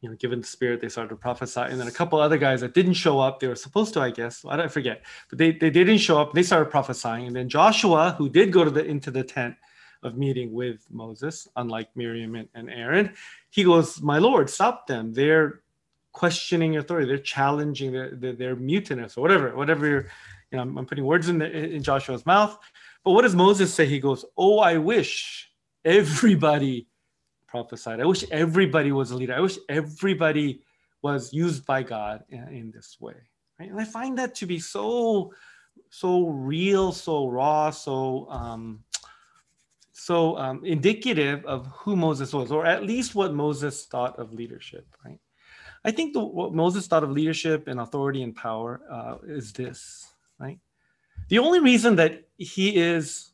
[0.00, 1.60] you know, given the spirit, they started to prophesy.
[1.60, 4.10] And then a couple other guys that didn't show up, they were supposed to, I
[4.10, 6.32] guess, I don't forget, but they, they didn't show up.
[6.32, 7.26] They started prophesying.
[7.26, 9.56] And then Joshua, who did go to the, into the tent
[10.02, 13.12] of meeting with Moses, unlike Miriam and, and Aaron,
[13.50, 15.12] he goes, my Lord, stop them.
[15.12, 15.60] They're
[16.12, 17.06] questioning your authority.
[17.06, 19.86] They're challenging, they're, they're, mutinous or whatever, whatever
[20.50, 22.58] you know, I'm, I'm putting words in, the, in Joshua's mouth.
[23.04, 23.86] But what does Moses say?
[23.86, 25.49] He goes, oh, I wish
[25.84, 26.86] everybody
[27.46, 28.00] prophesied.
[28.00, 29.34] I wish everybody was a leader.
[29.34, 30.62] I wish everybody
[31.02, 33.16] was used by God in, in this way.
[33.58, 33.70] Right?
[33.70, 35.32] And I find that to be so,
[35.90, 38.84] so real, so raw, so um,
[39.92, 44.86] so um, indicative of who Moses was, or at least what Moses thought of leadership.
[45.04, 45.20] Right?
[45.84, 50.14] I think the, what Moses thought of leadership and authority and power uh, is this.
[50.38, 50.58] Right?
[51.28, 53.29] The only reason that he is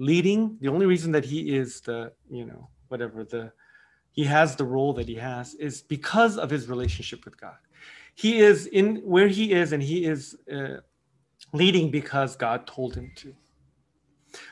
[0.00, 0.56] leading.
[0.60, 3.52] The only reason that he is the you know whatever the
[4.12, 7.60] he has the role that he has is because of his relationship with god.
[8.14, 10.78] He is in where he is and he is uh,
[11.52, 13.34] leading because god told him to.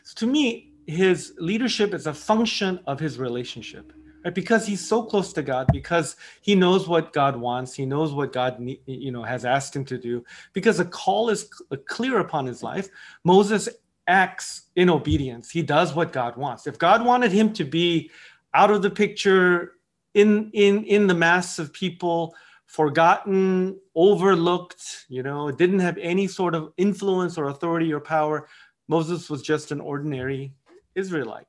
[0.04, 3.92] So to me his leadership is a function of his relationship
[4.24, 4.34] right?
[4.34, 8.32] Because he's so close to god because he knows what god wants he knows what
[8.32, 8.52] god
[8.86, 11.50] you know has asked him to do because a call is
[11.86, 12.88] clear upon his life
[13.24, 13.68] moses
[14.08, 15.50] acts in obedience.
[15.50, 16.66] He does what God wants.
[16.66, 18.10] If God wanted him to be
[18.54, 19.74] out of the picture
[20.14, 22.34] in in in the mass of people,
[22.66, 28.48] forgotten, overlooked, you know, didn't have any sort of influence or authority or power,
[28.88, 30.52] Moses was just an ordinary
[30.94, 31.46] Israelite.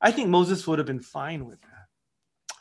[0.00, 2.56] I think Moses would have been fine with that.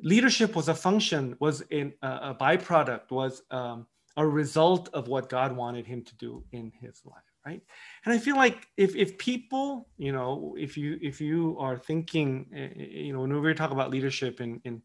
[0.00, 5.56] Leadership was a function, was in, a byproduct, was um, a result of what God
[5.56, 7.62] wanted him to do in his life, right?
[8.04, 12.46] And I feel like if if people, you know, if you if you are thinking,
[12.54, 14.82] eh, eh, you know, whenever we talk about leadership in in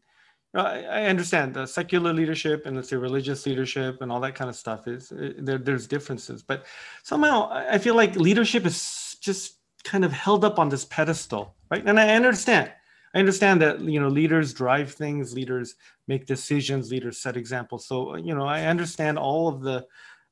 [0.52, 4.56] I, understand the secular leadership and let's say religious leadership and all that kind of
[4.56, 6.66] stuff is eh, there, there's differences, but
[7.04, 11.84] somehow I feel like leadership is just kind of held up on this pedestal, right?
[11.86, 12.72] And I understand
[13.14, 15.74] I understand that you know leaders drive things, leaders
[16.06, 17.86] make decisions, leaders set examples.
[17.86, 19.86] So you know I understand all of the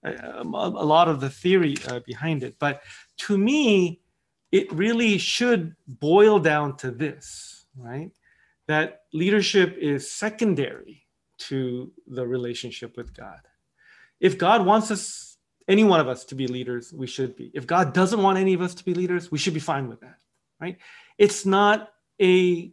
[0.04, 2.82] uh, a lot of the theory uh, behind it, but
[3.16, 4.00] to me,
[4.52, 8.10] it really should boil down to this, right?
[8.66, 11.06] That leadership is secondary
[11.38, 13.40] to the relationship with God.
[14.20, 15.36] If God wants us,
[15.68, 17.50] any one of us, to be leaders, we should be.
[17.54, 20.00] If God doesn't want any of us to be leaders, we should be fine with
[20.00, 20.18] that,
[20.60, 20.78] right?
[21.18, 21.90] It's not
[22.20, 22.72] a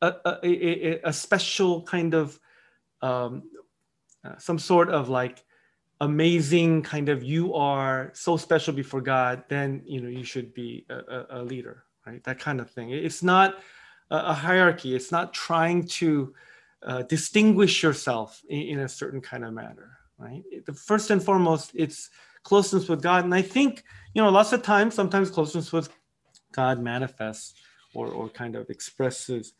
[0.00, 2.38] a, a, a special kind of
[3.02, 3.44] um,
[4.24, 5.44] uh, some sort of like
[6.02, 10.84] amazing kind of you are so special before God, then you know you should be
[10.90, 12.22] a, a leader, right?
[12.24, 12.90] That kind of thing.
[12.90, 13.60] It's not
[14.10, 14.96] a, hierarchy.
[14.96, 16.34] It's not trying to
[16.82, 20.42] uh, distinguish yourself in, in, a certain kind of manner, right?
[20.66, 22.10] The first and foremost, it's
[22.42, 25.88] closeness with God, and I think you know lots of times, sometimes closeness with
[26.50, 27.54] God manifests
[27.94, 29.52] or, or kind of expresses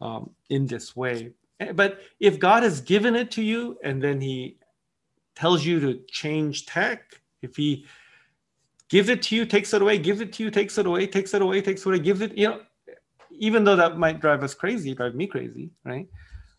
[0.00, 1.32] um, in this way.
[1.58, 4.58] Eh, but if God has given it to you and then He
[5.38, 7.86] tells you to change tech, if He
[8.88, 11.32] gives it to you, takes it away, gives it to you, takes it away, takes
[11.34, 12.60] it away, takes it away, gives it, you know,
[13.30, 16.08] even though that might drive us crazy, drive me crazy, right?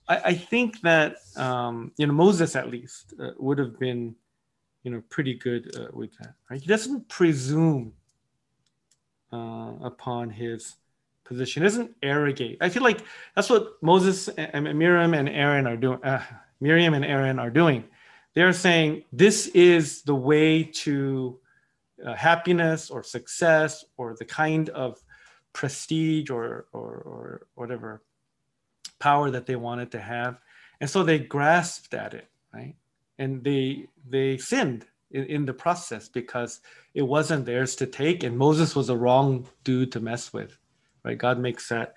[0.07, 4.15] I, I think that, um, you know, Moses at least uh, would have been,
[4.83, 6.61] you know, pretty good uh, with that, right?
[6.61, 7.91] He doesn't presume
[9.33, 10.75] uh, upon his
[11.25, 12.57] position isn't arrogate.
[12.61, 13.01] I feel like
[13.35, 16.03] that's what Moses and Miriam and Aaron are doing.
[16.03, 16.23] Uh,
[16.61, 17.83] Miriam and Aaron are doing.
[18.39, 21.37] They're saying this is the way to
[22.05, 25.03] uh, happiness or success or the kind of
[25.51, 28.01] prestige or, or, or whatever
[28.99, 30.39] power that they wanted to have.
[30.79, 32.75] And so they grasped at it, right?
[33.17, 36.61] And they they sinned in, in the process because
[36.93, 40.57] it wasn't theirs to take, and Moses was a wrong dude to mess with
[41.03, 41.17] right?
[41.17, 41.95] God makes that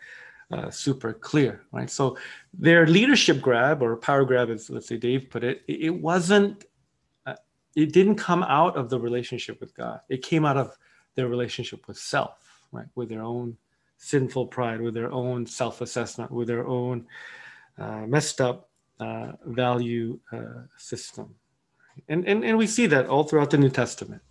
[0.53, 1.91] uh, super clear, right?
[1.91, 2.19] So
[2.53, 6.65] their leadership grab or power grab, as let's say Dave put it, it, wasn't,
[7.27, 7.37] uh,
[7.75, 10.01] it didn't come out of the relationship with God.
[10.09, 10.77] It came out of
[11.15, 12.87] their relationship with self, right?
[12.95, 13.57] With their own
[13.97, 17.07] sinful pride, with their own self-assessment, with their own
[17.79, 18.69] uh, messed up
[19.01, 21.35] uh, value uh, system.
[22.09, 24.23] And, and, and we see that all throughout the New Testament.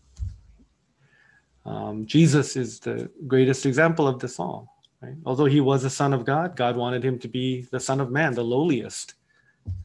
[1.65, 4.80] Um, Jesus is the greatest example of this all.
[5.02, 5.16] Right?
[5.26, 8.12] Although he was a son of God, God wanted him to be the son of
[8.12, 9.16] man, the lowliest,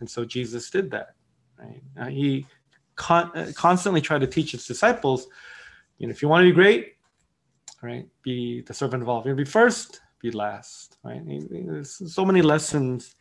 [0.01, 1.14] and so Jesus did that.
[1.59, 1.83] Right?
[1.99, 2.47] Uh, he
[2.97, 5.27] con- uh, constantly tried to teach his disciples,
[5.99, 6.97] you know, if you want to be great,
[7.83, 9.23] right, be the servant of all.
[9.27, 10.99] You be first, be last.
[11.03, 11.23] Right?
[11.25, 13.14] There's so many lessons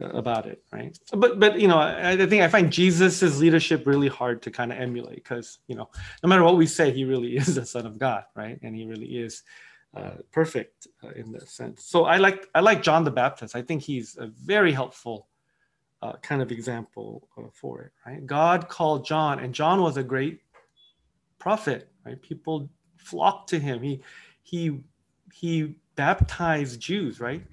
[0.00, 0.98] about it, right?
[1.12, 4.72] But but you know, I, I, think I find Jesus's leadership really hard to kind
[4.72, 5.88] of emulate because you know,
[6.22, 8.58] no matter what we say, he really is the Son of God, right?
[8.62, 9.42] And he really is
[9.96, 11.84] uh, perfect uh, in that sense.
[11.84, 13.54] So I like I like John the Baptist.
[13.54, 15.28] I think he's a very helpful
[16.02, 18.26] uh, kind of example uh, for it, right?
[18.26, 20.40] God called John, and John was a great
[21.38, 22.20] prophet, right?
[22.20, 23.82] People flocked to him.
[23.82, 24.02] He
[24.42, 24.80] he
[25.32, 27.44] he baptized Jews, right?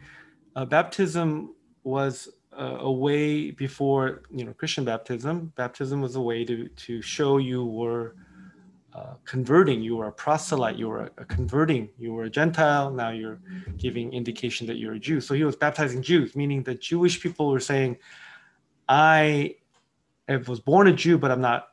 [0.55, 5.53] Uh, baptism was a, a, way before you know Christian baptism.
[5.55, 8.15] Baptism was a way to to show you were
[8.93, 9.81] uh, converting.
[9.81, 10.77] You were a proselyte.
[10.77, 11.89] You were a, converting.
[11.97, 12.91] You were a Gentile.
[12.91, 13.39] Now you're
[13.77, 15.21] giving indication that you're a Jew.
[15.21, 17.97] So he was baptizing Jews, meaning that Jewish people were saying,
[18.89, 19.55] "I
[20.47, 21.69] was born a Jew, but I'm not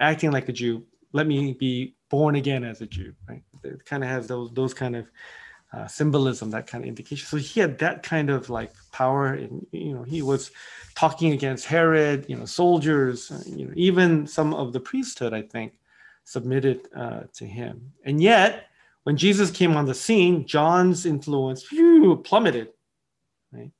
[0.00, 0.84] acting like a Jew.
[1.12, 3.42] Let me be born again as a Jew." Right?
[3.62, 5.06] It kind of has those those kind of
[5.72, 7.26] uh, symbolism, that kind of indication.
[7.26, 10.50] So he had that kind of like power, and you know, he was
[10.94, 15.74] talking against Herod, you know, soldiers, you know, even some of the priesthood, I think,
[16.26, 17.92] submitted uh, to him.
[18.04, 18.66] And yet,
[19.04, 22.68] when Jesus came on the scene, John's influence whew, plummeted.
[23.52, 23.70] Right?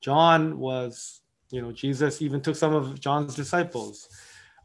[0.00, 1.20] John was,
[1.50, 4.08] you know, Jesus even took some of John's disciples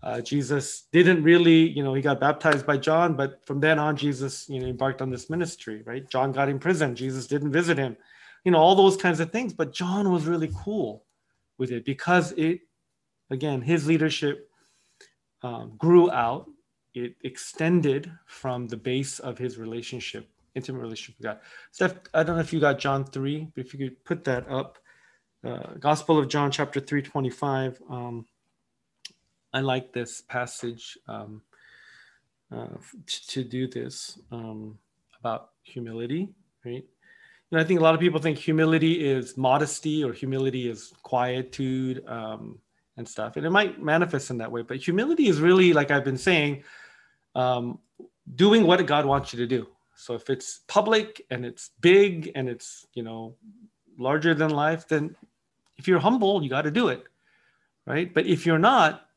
[0.03, 3.95] uh, Jesus didn't really, you know, he got baptized by John, but from then on,
[3.95, 6.09] Jesus, you know, embarked on this ministry, right?
[6.09, 6.95] John got in prison.
[6.95, 7.95] Jesus didn't visit him,
[8.43, 9.53] you know, all those kinds of things.
[9.53, 11.05] But John was really cool
[11.59, 12.61] with it because it,
[13.29, 14.49] again, his leadership
[15.43, 16.47] um, grew out.
[16.93, 21.39] It extended from the base of his relationship, intimate relationship with God.
[21.71, 24.49] Steph, I don't know if you got John 3, but if you could put that
[24.49, 24.77] up.
[25.43, 27.81] Uh, Gospel of John, chapter 3, 25.
[27.89, 28.25] Um,
[29.53, 31.41] I like this passage um,
[32.51, 32.67] uh,
[33.05, 34.77] to, to do this um,
[35.19, 36.29] about humility,
[36.65, 36.83] right?
[37.51, 42.07] And I think a lot of people think humility is modesty or humility is quietude
[42.07, 42.59] um,
[42.97, 44.61] and stuff, and it might manifest in that way.
[44.61, 46.63] But humility is really, like I've been saying,
[47.35, 47.79] um,
[48.35, 49.67] doing what God wants you to do.
[49.95, 53.35] So if it's public and it's big and it's you know
[53.97, 55.15] larger than life, then
[55.77, 57.03] if you're humble, you got to do it,
[57.85, 58.11] right?
[58.13, 59.07] But if you're not,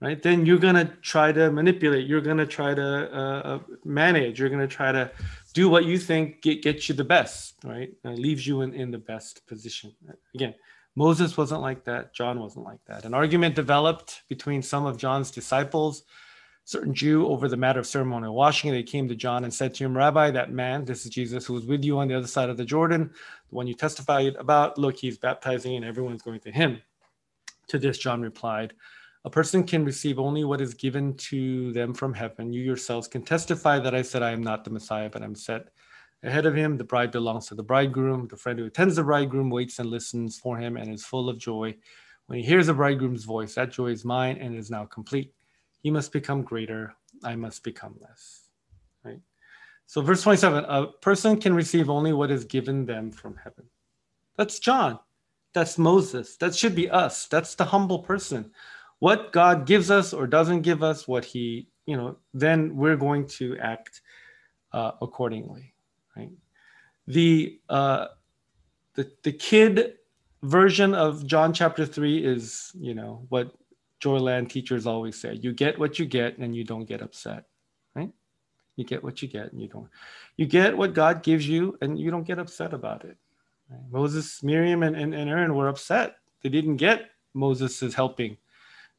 [0.00, 2.06] right, then you're gonna try to manipulate.
[2.06, 4.38] You're gonna try to uh, uh manage.
[4.38, 5.10] You're gonna try to
[5.54, 7.92] do what you think get, gets you the best, right?
[8.04, 9.92] And leaves you in, in the best position.
[10.34, 10.54] Again,
[10.94, 12.12] Moses wasn't like that.
[12.14, 13.04] John wasn't like that.
[13.04, 16.02] An argument developed between some of John's disciples,
[16.64, 18.70] certain Jew, over the matter of ceremonial washing.
[18.70, 21.54] They came to John and said to him, Rabbi, that man, this is Jesus, who
[21.54, 23.10] was with you on the other side of the Jordan,
[23.48, 26.80] the one you testified about, look, he's baptizing and everyone's going to him.
[27.68, 28.74] To this, John replied,
[29.24, 32.52] a person can receive only what is given to them from heaven.
[32.52, 35.68] You yourselves can testify that I said I am not the Messiah, but I'm set
[36.24, 36.76] ahead of him.
[36.76, 38.26] The bride belongs to the bridegroom.
[38.28, 41.38] The friend who attends the bridegroom waits and listens for him and is full of
[41.38, 41.76] joy.
[42.26, 45.32] When he hears the bridegroom's voice, that joy is mine and is now complete.
[45.82, 46.94] He must become greater.
[47.24, 48.48] I must become less.
[49.04, 49.20] Right?
[49.86, 53.64] So, verse 27 a person can receive only what is given them from heaven.
[54.36, 54.98] That's John.
[55.52, 56.36] That's Moses.
[56.36, 57.26] That should be us.
[57.26, 58.50] That's the humble person
[59.02, 63.26] what God gives us or doesn't give us, what He, you know, then we're going
[63.38, 64.00] to act
[64.72, 65.74] uh, accordingly,
[66.16, 66.30] right?
[67.08, 68.06] The uh,
[68.94, 69.94] the the kid
[70.44, 73.50] version of John chapter three is, you know, what
[74.02, 77.44] Joyland teachers always say: you get what you get, and you don't get upset,
[77.94, 78.10] right?
[78.76, 79.88] You get what you get, and you don't.
[80.36, 83.16] You get what God gives you, and you don't get upset about it.
[83.70, 83.80] Right?
[83.90, 86.16] Moses, Miriam, and, and, and Aaron were upset.
[86.42, 88.36] They didn't get Moses' helping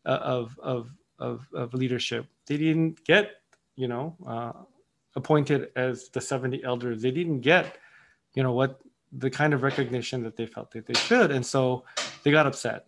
[0.06, 0.90] uh, of, of,
[1.20, 2.28] of, of leadership.
[2.46, 3.42] They didn't get,
[3.76, 4.54] you know, uh,
[5.16, 7.02] appointed as the 70 elders.
[7.02, 7.78] They didn't get,
[8.36, 8.80] you know, what
[9.12, 11.32] the kind of recognition that they felt that they should.
[11.32, 11.84] And so
[12.24, 12.88] they got upset.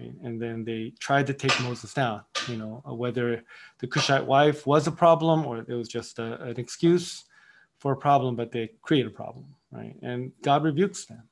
[0.00, 0.14] Right?
[0.22, 3.42] And then they tried to take Moses down, you know, uh, whether
[3.78, 7.24] the Cushite wife was a problem or it was just a, an excuse
[7.78, 9.96] for a problem, but they create a problem, right?
[10.02, 11.22] And God rebukes them.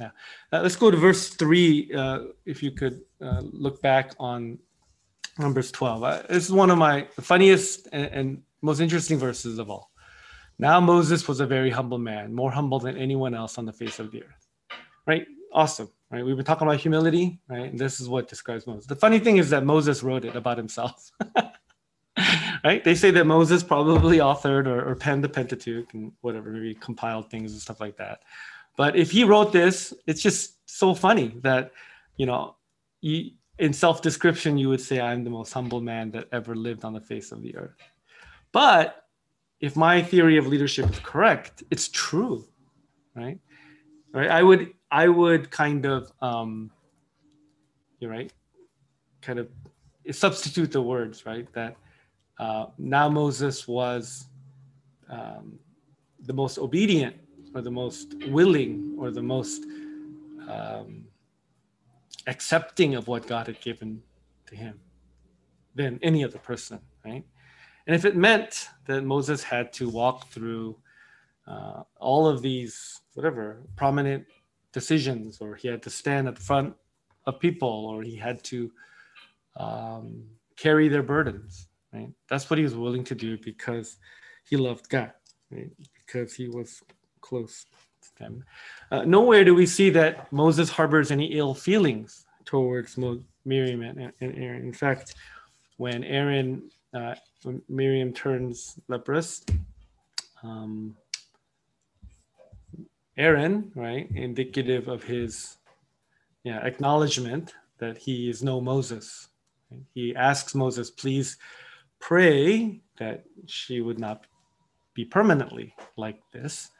[0.00, 0.10] Yeah.
[0.52, 4.58] Uh, let's go to verse 3, uh, if you could uh, look back on
[5.38, 6.02] Numbers 12.
[6.02, 9.92] Uh, this is one of my funniest and, and, most interesting verses of all.
[10.58, 14.00] Now Moses was a very humble man, more humble than anyone else on the face
[14.00, 14.48] of the earth.
[15.06, 15.28] Right?
[15.52, 15.88] Awesome.
[16.10, 16.24] Right?
[16.24, 17.70] We've been talking about humility, right?
[17.70, 18.86] And this is what describes Moses.
[18.86, 21.10] The funny thing is that Moses wrote it about himself.
[22.64, 22.82] right?
[22.82, 27.30] They say that Moses probably authored or, or penned the Pentateuch and whatever, maybe compiled
[27.30, 28.20] things and stuff like that.
[28.76, 31.72] But if he wrote this, it's just so funny that,
[32.16, 32.56] you know,
[33.02, 36.94] in self description, you would say, I'm the most humble man that ever lived on
[36.94, 37.76] the face of the earth.
[38.52, 39.04] But
[39.60, 42.46] if my theory of leadership is correct, it's true,
[43.14, 43.38] right?
[44.14, 44.30] Right.
[44.30, 46.70] I would, I would kind of, um,
[48.00, 48.32] you're right,
[49.20, 49.48] kind of
[50.10, 51.52] substitute the words, right?
[51.52, 51.76] That
[52.38, 54.26] uh, now Moses was
[55.10, 55.58] um,
[56.24, 57.16] the most obedient
[57.54, 59.64] or the most willing or the most
[60.48, 61.04] um,
[62.26, 64.02] accepting of what God had given
[64.46, 64.78] to him
[65.74, 67.24] than any other person, right?
[67.86, 70.76] And if it meant that Moses had to walk through
[71.46, 74.26] uh, all of these, whatever, prominent
[74.72, 76.74] decisions, or he had to stand at the front
[77.26, 78.70] of people, or he had to
[79.56, 80.24] um,
[80.56, 82.10] carry their burdens, right?
[82.28, 83.98] That's what he was willing to do because
[84.48, 85.12] he loved God,
[85.50, 85.70] right?
[86.06, 86.82] Because he was
[87.20, 87.66] close
[88.02, 88.44] to them.
[88.90, 94.12] Uh, nowhere do we see that Moses harbors any ill feelings towards Mo- Miriam and,
[94.20, 94.62] and, Aaron.
[94.62, 95.14] In fact,
[95.76, 99.44] when Aaron, uh, when Miriam turns leprous,
[100.42, 100.96] um,
[103.18, 105.56] Aaron, right, indicative of his
[106.44, 109.28] yeah, acknowledgement that he is no Moses.
[109.92, 111.36] He asks Moses, please
[111.98, 114.26] pray that she would not
[114.94, 116.70] be permanently like this.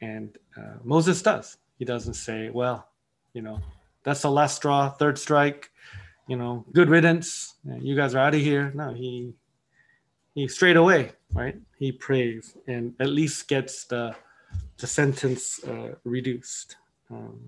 [0.00, 1.58] And uh, Moses does.
[1.78, 2.88] He doesn't say, well,
[3.34, 3.60] you know,
[4.04, 5.70] that's the last straw, third strike,
[6.28, 7.56] you know, good riddance.
[7.64, 8.72] You guys are out of here.
[8.74, 9.34] No, he
[10.34, 11.56] he straight away, right?
[11.78, 14.14] He prays and at least gets the
[14.82, 16.76] the sentence uh, reduced
[17.08, 17.38] um,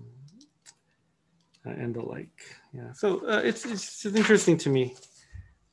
[1.65, 2.39] and the like.
[2.73, 2.93] Yeah.
[2.93, 4.95] So uh, it's it's interesting to me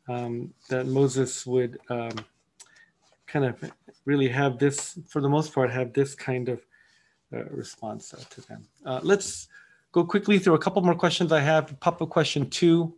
[0.08, 2.16] um, that Moses would um,
[3.28, 3.72] kind of
[4.04, 6.60] really have this, for the most part, have this kind of
[7.32, 8.66] uh, response uh, to them.
[8.84, 9.46] Uh, let's
[9.92, 11.78] go quickly through a couple more questions I have.
[11.78, 12.92] Pop up question two.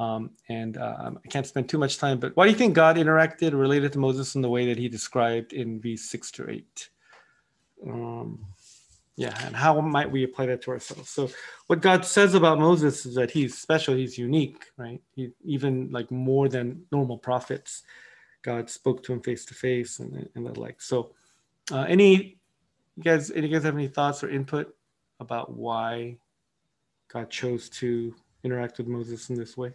[0.00, 2.96] Um, and uh, I can't spend too much time, but why do you think God
[2.96, 6.88] interacted related to Moses in the way that he described in V6 to 8?
[8.24, 8.46] Um,
[9.16, 11.08] yeah, and how might we apply that to ourselves?
[11.08, 11.30] So,
[11.68, 15.00] what God says about Moses is that he's special, he's unique, right?
[15.14, 17.84] He, even like more than normal prophets.
[18.42, 20.82] God spoke to him face to face and, and the like.
[20.82, 21.12] So,
[21.70, 22.38] uh, any
[22.96, 24.74] you guys, any guys have any thoughts or input
[25.20, 26.16] about why
[27.12, 29.72] God chose to interact with Moses in this way?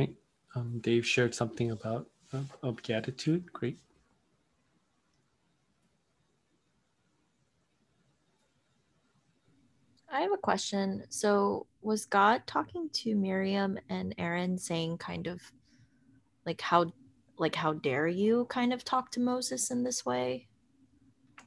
[0.00, 0.14] Right?
[0.54, 3.52] Um, Dave shared something about uh, of gratitude.
[3.52, 3.78] Great.
[10.12, 11.04] I have a question.
[11.08, 15.40] So, was God talking to Miriam and Aaron saying kind of
[16.46, 16.92] like how
[17.38, 20.48] like how dare you kind of talk to Moses in this way?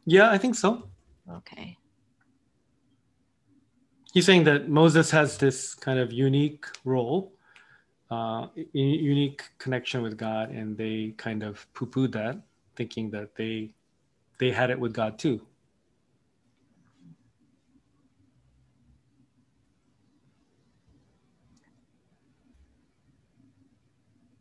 [0.05, 0.89] Yeah, I think so.
[1.29, 1.77] Okay.
[4.13, 7.33] He's saying that Moses has this kind of unique role,
[8.13, 12.35] uh, unique connection with God, and they kind of poo-pooed that,
[12.75, 13.73] thinking that they
[14.39, 15.41] they had it with God too.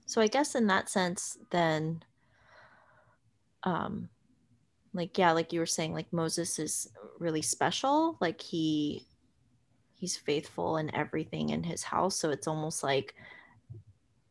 [0.07, 2.05] So I guess in that sense, then,
[3.63, 4.11] um,
[4.93, 8.19] like yeah, like you were saying, like Moses is really special.
[8.21, 9.07] Like he
[9.95, 12.17] he's faithful in everything in his house.
[12.17, 13.15] So it's almost like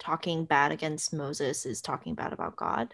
[0.02, 2.94] talking bad against Moses is talking bad about God.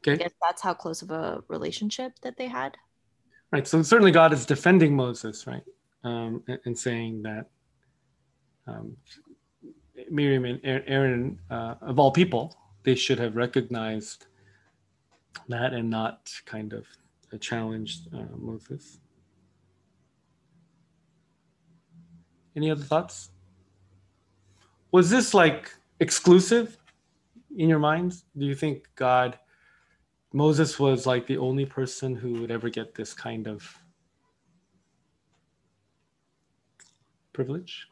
[0.00, 0.12] Okay.
[0.12, 2.76] I guess that's how close of a relationship that they had.
[3.52, 3.68] Right.
[3.68, 5.62] So certainly God is defending Moses, right,
[6.02, 7.50] um, and, and saying that
[8.66, 8.96] um,
[10.10, 14.26] Miriam and Aaron, uh, of all people, they should have recognized
[15.48, 16.86] that and not kind of
[17.40, 18.98] challenged uh, Moses.
[22.56, 23.30] Any other thoughts?
[24.90, 26.76] Was this like exclusive
[27.56, 28.24] in your minds?
[28.36, 29.38] Do you think God,
[30.32, 33.78] Moses was like the only person who would ever get this kind of
[37.32, 37.86] privilege?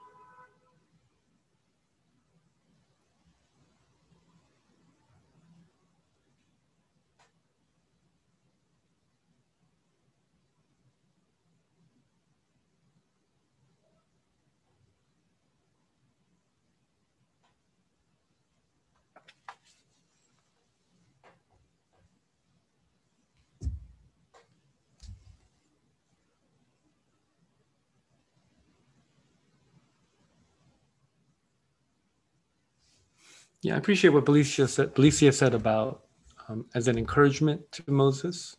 [33.63, 36.05] Yeah, I appreciate what Belicia said, Belicia said about
[36.49, 38.57] um, as an encouragement to Moses.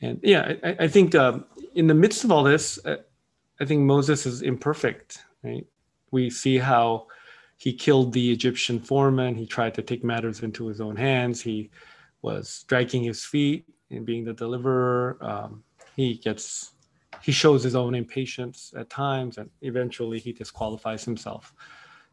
[0.00, 1.44] And yeah, I, I think um,
[1.74, 2.96] in the midst of all this, uh,
[3.60, 5.64] I think Moses is imperfect, right?
[6.10, 7.06] We see how
[7.58, 9.36] he killed the Egyptian foreman.
[9.36, 11.40] He tried to take matters into his own hands.
[11.40, 11.70] He
[12.22, 15.16] was dragging his feet and being the deliverer.
[15.20, 15.62] Um,
[15.94, 16.72] he gets,
[17.22, 21.54] he shows his own impatience at times, and eventually he disqualifies himself.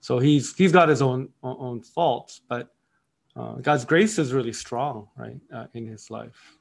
[0.02, 2.70] So he's he's got his own own faults, but
[3.36, 6.58] uh, God's grace is really strong, right, uh, in his life.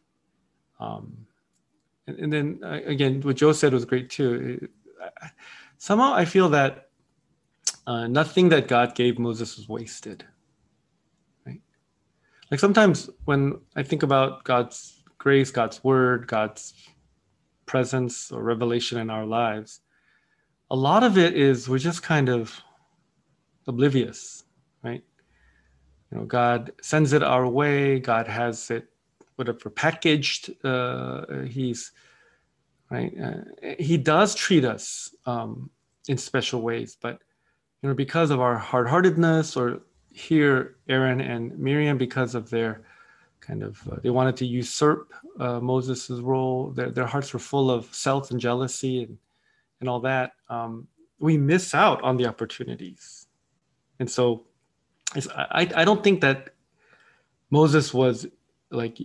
[0.80, 1.26] Um,
[2.07, 4.61] and, and, then uh, again, what Joe said was great too.
[4.62, 4.70] It,
[5.78, 6.91] somehow I feel that
[7.86, 10.24] uh, nothing that God gave Moses was wasted.
[11.47, 11.61] Right?
[12.51, 16.74] Like sometimes when I think about God's grace, God's word, God's
[17.66, 19.80] presence or revelation in our lives,
[20.70, 22.61] a lot of it is we're just kind of
[23.69, 24.45] oblivious,
[24.83, 25.03] right?
[26.11, 28.01] You know, God sends it our way.
[28.01, 28.89] God has it,
[29.37, 30.53] whatever, packaged.
[30.64, 31.93] Uh, he's
[32.91, 33.12] right.
[33.23, 35.71] Uh, he does treat us um,
[36.09, 37.21] in special ways, but
[37.83, 42.83] you know, because of our hard-heartedness, or here Aaron and Miriam because of their
[43.41, 46.71] kind of uh, they wanted to usurp uh, Moses' role.
[46.71, 49.19] Their, their hearts were full of self and jealousy and,
[49.81, 50.33] and all that.
[50.49, 50.89] Um,
[51.21, 53.28] we miss out on the opportunities.
[53.99, 54.44] And so
[55.14, 56.51] I, I don't think that
[57.51, 58.26] Moses was
[58.70, 58.99] like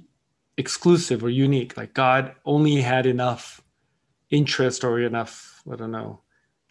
[0.57, 1.77] exclusive or unique.
[1.77, 3.61] Like God only had enough
[4.29, 6.19] interest or enough, I don't know,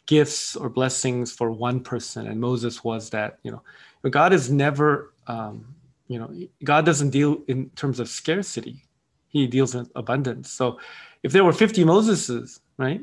[0.06, 2.26] gifts or blessings for one person.
[2.26, 3.62] And Moses was that, you know,
[4.02, 5.74] but God is never, um,
[6.08, 6.30] you know,
[6.64, 8.84] God doesn't deal in terms of scarcity.
[9.28, 10.50] He deals in abundance.
[10.50, 10.78] So
[11.22, 13.00] if there were 50 Moseses, right?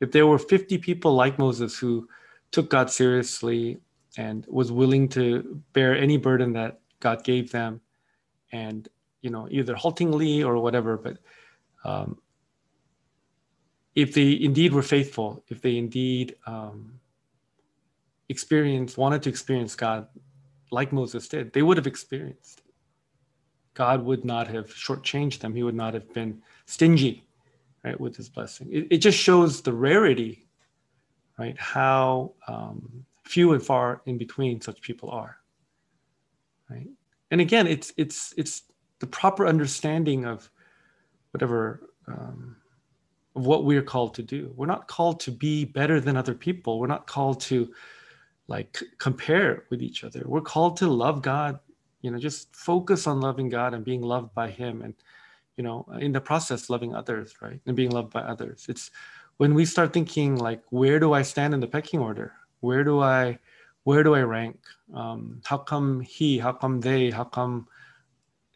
[0.00, 2.08] If there were 50 people like Moses who
[2.52, 3.80] took God seriously
[4.16, 7.80] and was willing to bear any burden that God gave them
[8.52, 8.88] and
[9.22, 11.18] you know either haltingly or whatever but
[11.84, 12.18] um,
[13.94, 16.98] if they indeed were faithful if they indeed um,
[18.28, 20.08] experienced wanted to experience god
[20.70, 22.62] like moses did they would have experienced.
[23.74, 25.54] God would not have shortchanged them.
[25.54, 27.24] He would not have been stingy
[27.84, 28.68] right with his blessing.
[28.70, 30.46] It, it just shows the rarity
[31.38, 35.36] right how um, few and far in between such people are
[36.70, 36.88] right?
[37.30, 38.62] And again it's it's it's
[38.98, 40.50] the proper understanding of
[41.32, 42.56] whatever um,
[43.36, 44.52] of what we're called to do.
[44.56, 46.80] We're not called to be better than other people.
[46.80, 47.72] We're not called to
[48.48, 50.24] like compare with each other.
[50.26, 51.60] We're called to love god
[52.02, 54.94] you know just focus on loving god and being loved by him and
[55.56, 58.66] you know in the process loving others right and being loved by others.
[58.68, 58.90] It's
[59.36, 63.00] when we start thinking like where do i stand in the pecking order where do
[63.00, 63.38] i
[63.84, 64.58] where do I rank?
[64.94, 66.38] Um, how come he?
[66.38, 67.10] How come they?
[67.10, 67.66] How come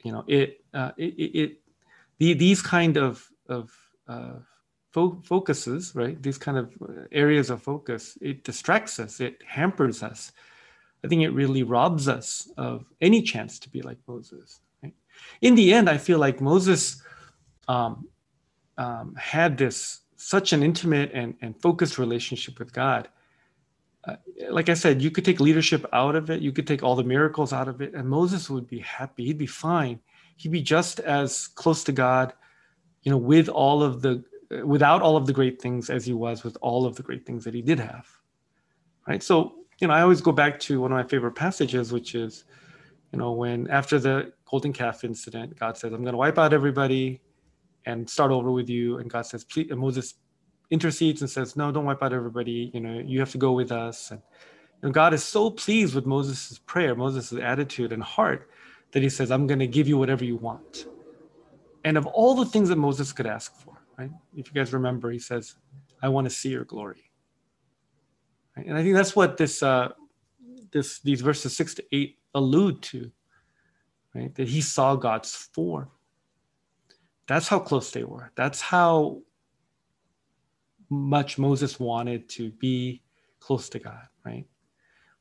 [0.05, 0.65] you know it?
[0.73, 1.61] Uh, it, it, it
[2.19, 3.73] the, these kind of of
[4.09, 4.35] uh,
[4.93, 6.23] fo- focuses, right?
[6.23, 6.73] These kind of
[7.13, 9.21] areas of focus, it distracts us.
[9.21, 10.33] It hampers us.
[11.05, 14.61] I think it really robs us of any chance to be like Moses.
[15.41, 17.03] In the end, I feel like Moses
[17.69, 18.09] um,
[18.79, 23.14] um, had this such an intimate and, and focused relationship with God uh,
[24.51, 27.05] like I said, you could take leadership out of it, you could take all the
[27.05, 29.25] miracles out of it, and Moses would be happy.
[29.25, 30.01] He'd be fine.
[30.37, 32.33] He'd be just as close to God,
[33.03, 34.25] you know, with all of the
[34.65, 37.45] without all of the great things as he was with all of the great things
[37.45, 38.07] that he did have.
[39.09, 39.23] Right.
[39.23, 42.45] So, you know, I always go back to one of my favorite passages, which is,
[43.13, 46.53] you know, when after the golden calf incident, God says, I'm going to wipe out
[46.53, 47.21] everybody
[47.87, 48.99] and start over with you.
[48.99, 50.15] And God says, please, and Moses
[50.75, 52.71] intercedes and says, "No, don't wipe out everybody.
[52.75, 54.13] You know, you have to go with us."
[54.83, 58.51] And God is so pleased with Moses' prayer, Moses' attitude and heart,
[58.93, 60.87] that He says, "I'm going to give you whatever you want."
[61.87, 64.11] And of all the things that Moses could ask for, right?
[64.37, 65.57] If you guys remember, He says,
[66.03, 67.11] "I want to see your glory."
[68.57, 68.67] Right?
[68.67, 69.89] And I think that's what this uh,
[70.71, 73.11] this these verses six to eight allude to,
[74.15, 74.35] right?
[74.35, 75.89] That He saw God's form.
[77.27, 78.33] That's how close they were.
[78.35, 79.23] That's how
[80.95, 83.03] much Moses wanted to be
[83.41, 84.47] close to God, right?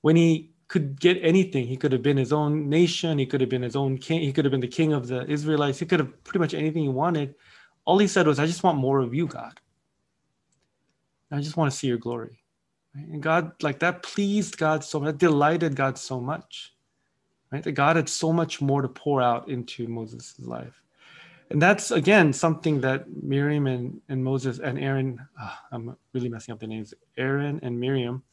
[0.01, 3.49] When he could get anything, he could have been his own nation, he could have
[3.49, 5.99] been his own king, he could have been the king of the Israelites, he could
[5.99, 7.35] have pretty much anything he wanted.
[7.85, 9.59] All he said was, I just want more of you, God.
[11.31, 12.43] I just want to see your glory.
[12.95, 13.07] Right?
[13.07, 16.73] And God, like that pleased God so much, that delighted God so much.
[17.51, 17.63] Right?
[17.63, 20.82] That God had so much more to pour out into Moses' life
[21.53, 26.51] and that's again something that Miriam and, and Moses and Aaron, uh, I'm really messing
[26.51, 28.23] up the names, Aaron and Miriam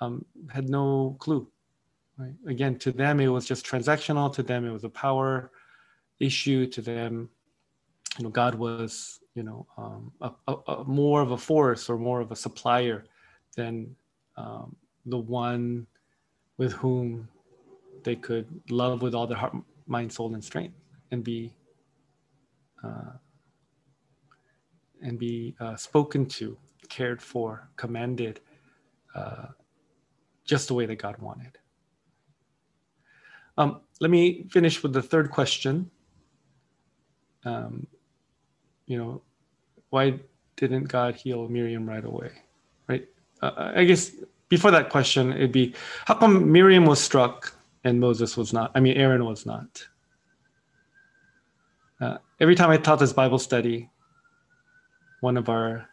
[0.00, 1.48] um, had no clue.
[2.18, 2.34] Right?
[2.46, 4.30] Again, to them, it was just transactional.
[4.34, 5.50] To them, it was a power
[6.20, 6.66] issue.
[6.66, 7.30] To them,
[8.18, 11.96] you know, God was, you know, um, a, a, a more of a force or
[11.96, 13.06] more of a supplier
[13.56, 13.96] than
[14.36, 14.76] um,
[15.06, 15.86] the one
[16.58, 17.28] with whom
[18.04, 20.74] they could love with all their heart, mind, soul, and strength
[21.12, 21.50] and be
[25.02, 26.56] and be uh, spoken to,
[26.88, 28.40] cared for, commanded,
[29.14, 29.46] uh,
[30.44, 31.58] just the way that God wanted.
[33.58, 35.90] Um, let me finish with the third question.
[37.44, 37.86] Um,
[38.86, 39.22] you know,
[39.90, 40.20] why
[40.56, 42.30] didn't God heal Miriam right away?
[42.88, 43.08] Right?
[43.42, 44.12] Uh, I guess
[44.48, 45.74] before that question, it'd be
[46.06, 47.54] how come Miriam was struck
[47.84, 48.70] and Moses was not?
[48.74, 49.86] I mean, Aaron was not.
[52.42, 53.88] Every time I taught this Bible study,
[55.20, 55.88] one of our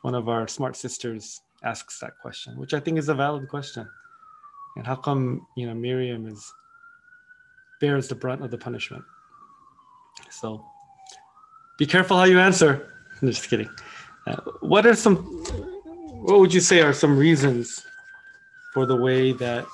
[0.00, 3.86] one of our smart sisters asks that question, which I think is a valid question.
[4.76, 6.50] And how come you know Miriam is
[7.82, 9.04] bears the brunt of the punishment?
[10.30, 10.64] So
[11.76, 12.90] be careful how you answer.
[13.20, 13.68] I'm just kidding.
[14.26, 15.16] Uh, what are some?
[16.24, 17.84] What would you say are some reasons
[18.72, 19.66] for the way that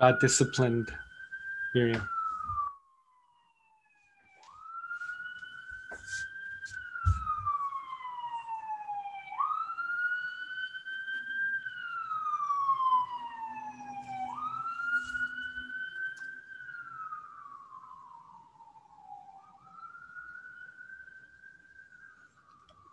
[0.00, 0.90] God disciplined
[1.72, 2.08] Miriam.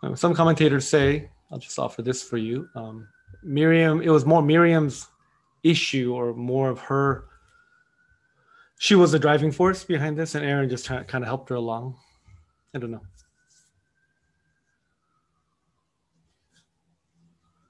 [0.02, 2.68] Uh, some commentators say, I'll just offer this for you.
[2.74, 3.08] Um,
[3.42, 5.08] Miriam, it was more Miriam's
[5.62, 7.26] issue or more of her.
[8.78, 11.96] She was the driving force behind this, and Aaron just kind of helped her along.
[12.74, 13.02] I don't know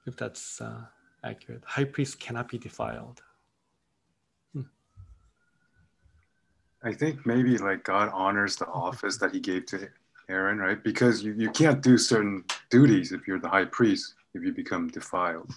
[0.05, 0.81] if that's uh,
[1.23, 1.63] accurate.
[1.65, 3.21] High priest cannot be defiled.
[6.85, 9.87] I think maybe like God honors the office that he gave to
[10.29, 10.83] Aaron, right?
[10.83, 14.87] Because you, you can't do certain duties if you're the high priest, if you become
[14.89, 15.51] defiled.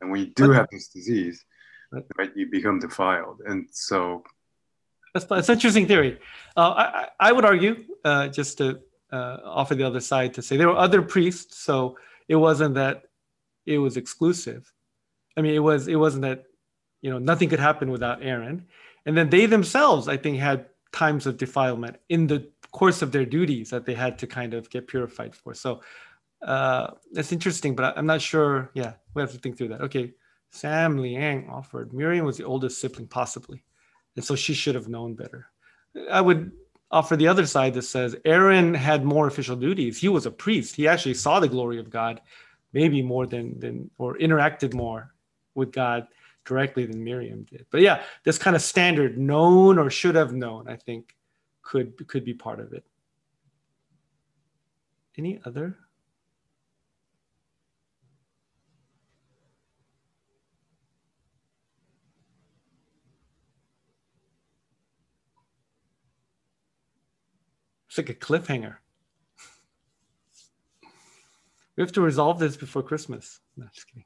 [0.00, 1.44] And when you do have this disease,
[2.18, 3.40] right, you become defiled.
[3.46, 4.24] And so
[5.14, 6.18] that's, that's an interesting theory.
[6.56, 8.80] Uh, I, I would argue, uh, just to
[9.12, 11.96] uh, offer the other side, to say there were other priests, so
[12.28, 13.04] it wasn't that
[13.64, 14.70] it was exclusive.
[15.36, 16.44] I mean, it was it wasn't that
[17.02, 18.66] you know nothing could happen without Aaron,
[19.04, 20.66] and then they themselves, I think, had
[20.96, 24.70] times of defilement in the course of their duties that they had to kind of
[24.70, 25.52] get purified for.
[25.52, 25.82] So
[26.42, 28.70] uh, that's interesting, but I'm not sure.
[28.74, 29.82] Yeah, we have to think through that.
[29.82, 30.14] Okay,
[30.50, 31.92] Sam Liang offered.
[31.92, 33.62] Miriam was the oldest sibling, possibly,
[34.16, 35.46] and so she should have known better.
[36.10, 36.52] I would
[36.90, 39.98] offer the other side that says Aaron had more official duties.
[39.98, 40.76] He was a priest.
[40.76, 42.20] He actually saw the glory of God,
[42.72, 45.12] maybe more than than or interacted more
[45.54, 46.08] with God
[46.46, 47.66] directly than Miriam did.
[47.70, 51.14] But yeah, this kind of standard known or should have known, I think,
[51.62, 52.84] could could be part of it.
[55.18, 55.76] Any other?
[67.88, 68.76] It's like a cliffhanger.
[71.76, 73.40] We have to resolve this before Christmas.
[73.54, 74.05] No, just kidding.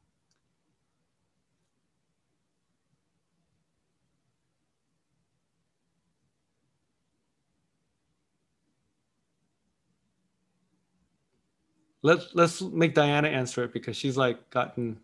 [12.03, 14.99] Let's let's make Diana answer it because she's like gotten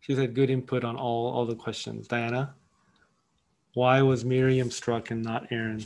[0.00, 2.08] she's had good input on all all the questions.
[2.08, 2.54] Diana,
[3.74, 5.84] why was Miriam struck and not Aaron?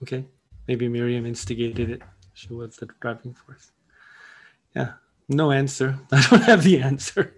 [0.00, 0.24] Okay,
[0.68, 2.02] maybe Miriam instigated it.
[2.32, 3.72] She was the driving force
[4.78, 4.92] yeah.
[5.28, 5.98] No answer.
[6.12, 7.34] I don't have the answer.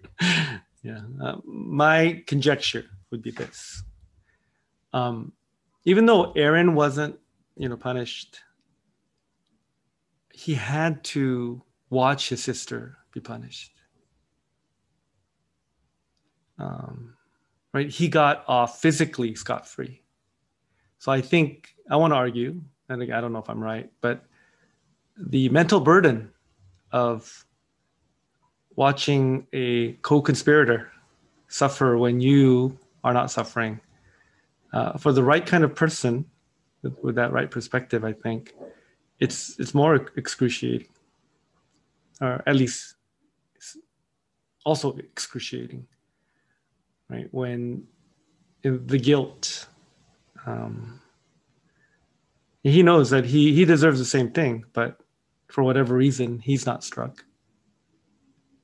[0.82, 1.00] Yeah.
[1.22, 3.82] Uh, my conjecture would be this.
[4.92, 5.32] Um,
[5.84, 7.18] even though aaron wasn't
[7.56, 8.40] you know punished
[10.32, 13.72] he had to watch his sister be punished.
[16.58, 17.14] Um,
[17.74, 17.88] right?
[17.88, 20.02] He got off physically scot-free.
[20.98, 24.24] So i think i want to argue and i don't know if i'm right but
[25.16, 26.30] the mental burden
[26.92, 27.44] of
[28.76, 30.90] watching a co-conspirator
[31.48, 33.80] suffer when you are not suffering.
[34.72, 36.24] Uh, for the right kind of person
[36.82, 38.54] with, with, that right perspective, I think
[39.18, 40.86] it's it's more excruciating,
[42.20, 42.94] or at least
[44.64, 45.86] also excruciating,
[47.08, 47.28] right?
[47.32, 47.84] When
[48.62, 49.66] the guilt,
[50.46, 51.00] um,
[52.62, 55.00] he knows that he he deserves the same thing, but
[55.50, 57.24] for whatever reason, he's not struck.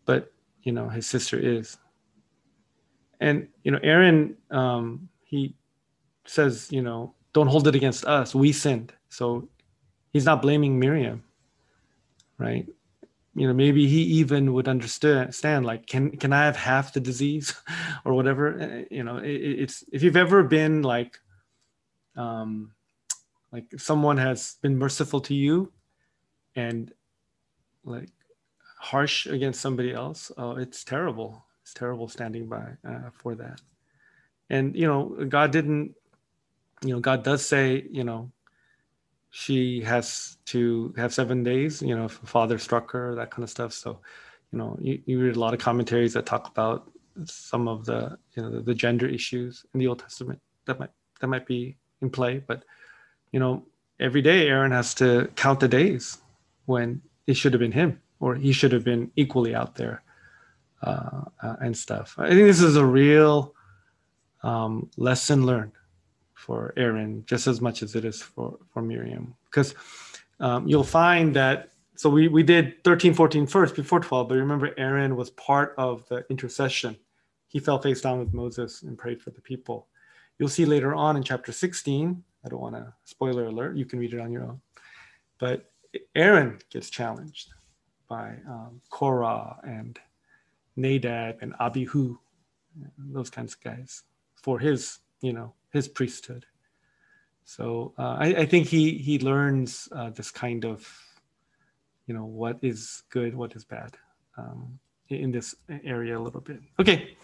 [0.04, 0.32] But,
[0.62, 1.76] you know, his sister is.
[3.20, 5.54] And, you know, Aaron, um, he
[6.26, 8.34] says, you know, don't hold it against us.
[8.34, 8.92] We sinned.
[9.08, 9.48] So
[10.12, 11.22] he's not blaming Miriam,
[12.38, 12.66] right?
[13.34, 17.54] You know, maybe he even would understand, like, can can I have half the disease,
[18.06, 18.58] or whatever?
[18.58, 19.28] Uh, you know, it,
[19.62, 21.18] it's if you've ever been like,
[22.16, 22.72] um,
[23.52, 25.70] like someone has been merciful to you,
[26.56, 26.92] and
[27.84, 28.08] like
[28.78, 31.44] harsh against somebody else, oh, it's terrible.
[31.62, 33.60] It's terrible standing by uh, for that.
[34.50, 35.94] And you know, God didn't.
[36.82, 38.30] You know, God does say, you know,
[39.30, 41.82] she has to have seven days.
[41.82, 43.72] You know, if a father struck her, that kind of stuff.
[43.72, 43.98] So,
[44.52, 46.90] you know, you, you read a lot of commentaries that talk about
[47.24, 50.90] some of the you know the, the gender issues in the Old Testament that might
[51.20, 52.42] that might be in play.
[52.46, 52.64] But
[53.32, 53.64] you know,
[53.98, 56.18] every day Aaron has to count the days
[56.66, 60.02] when it should have been him or he should have been equally out there
[60.82, 62.14] uh, uh, and stuff.
[62.18, 63.54] I think this is a real
[64.42, 65.72] um, lesson learned
[66.34, 69.34] for Aaron just as much as it is for, for Miriam.
[69.50, 69.74] Because
[70.40, 74.72] um, you'll find that, so we, we did 13, 14 first before 12, but remember
[74.76, 76.96] Aaron was part of the intercession.
[77.48, 79.88] He fell face down with Moses and prayed for the people.
[80.38, 83.98] You'll see later on in chapter 16, I don't want to spoiler alert, you can
[83.98, 84.60] read it on your own.
[85.38, 85.70] But
[86.14, 87.52] Aaron gets challenged
[88.08, 89.98] by um, Korah and
[90.76, 92.16] Nadab and Abihu,
[92.98, 94.02] those kinds of guys,
[94.42, 96.46] for his, you know, his priesthood.
[97.44, 100.86] So uh, I, I, think he he learns uh, this kind of,
[102.06, 103.96] you know, what is good, what is bad,
[104.36, 104.78] um,
[105.08, 106.60] in this area a little bit.
[106.80, 107.16] Okay,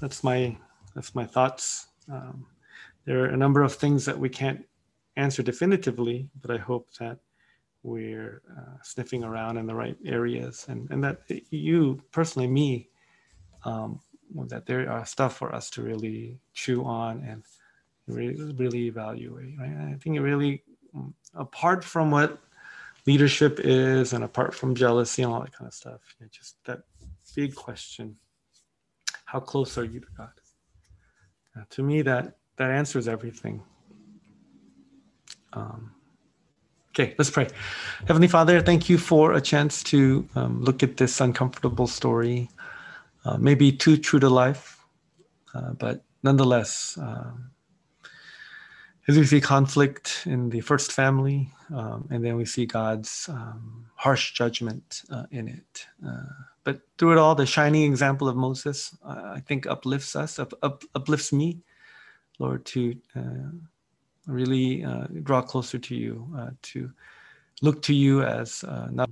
[0.00, 0.56] that's my
[0.94, 1.86] that's my thoughts.
[2.10, 2.46] Um,
[3.04, 4.64] there are a number of things that we can't
[5.16, 7.18] answer definitively, but I hope that
[7.88, 10.66] we're uh, sniffing around in the right areas.
[10.68, 11.20] And, and that
[11.50, 12.88] you personally me
[13.64, 14.00] um,
[14.48, 17.42] that there are stuff for us to really chew on and
[18.06, 19.70] really, really evaluate right?
[19.70, 20.62] I think it really
[20.94, 22.38] mm, apart from what
[23.06, 26.80] leadership is and apart from jealousy and all that kind of stuff just that
[27.34, 28.16] big question
[29.24, 30.30] how close are you to god?
[31.70, 33.62] To me that that answers everything.
[35.52, 35.92] Um,
[36.98, 37.46] Okay, let's pray.
[38.08, 42.50] Heavenly Father, thank you for a chance to um, look at this uncomfortable story.
[43.24, 44.84] Uh, maybe too true to life,
[45.54, 47.52] uh, but nonetheless, um,
[49.06, 53.86] as we see conflict in the first family, um, and then we see God's um,
[53.94, 55.86] harsh judgment uh, in it.
[56.04, 56.24] Uh,
[56.64, 60.82] but through it all, the shining example of Moses, I think, uplifts us, up, up,
[60.96, 61.60] uplifts me,
[62.40, 63.52] Lord, to uh,
[64.28, 66.90] really uh, draw closer to you, uh, to
[67.62, 69.10] look to you as uh, not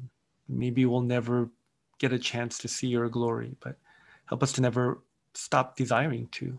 [0.48, 1.48] maybe we'll never
[1.98, 3.76] get a chance to see your glory, but
[4.26, 5.00] help us to never
[5.34, 6.58] stop desiring to,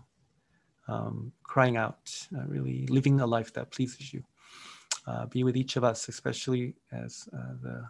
[0.88, 4.24] um, crying out, uh, really living a life that pleases you.
[5.06, 7.30] Uh, be with each of us, especially as
[7.62, 7.88] the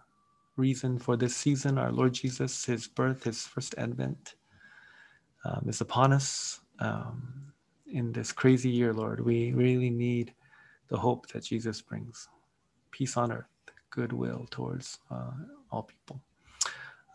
[0.55, 4.35] reason for this season, our Lord Jesus, his birth, his first advent
[5.45, 6.59] um, is upon us.
[6.79, 7.53] Um,
[7.87, 10.33] in this crazy year, Lord, we really need
[10.89, 12.27] the hope that Jesus brings
[12.91, 13.45] peace on earth,
[13.89, 15.31] goodwill towards uh,
[15.71, 16.21] all people.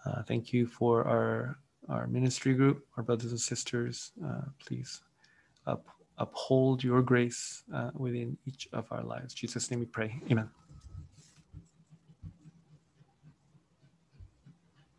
[0.05, 1.59] Uh, thank you for our,
[1.89, 4.13] our ministry group, our brothers and sisters.
[4.25, 5.03] Uh, please
[5.67, 5.87] up,
[6.19, 9.35] uphold your grace uh, within each of our lives.
[9.35, 10.21] Jesus' name we pray.
[10.31, 10.49] Amen.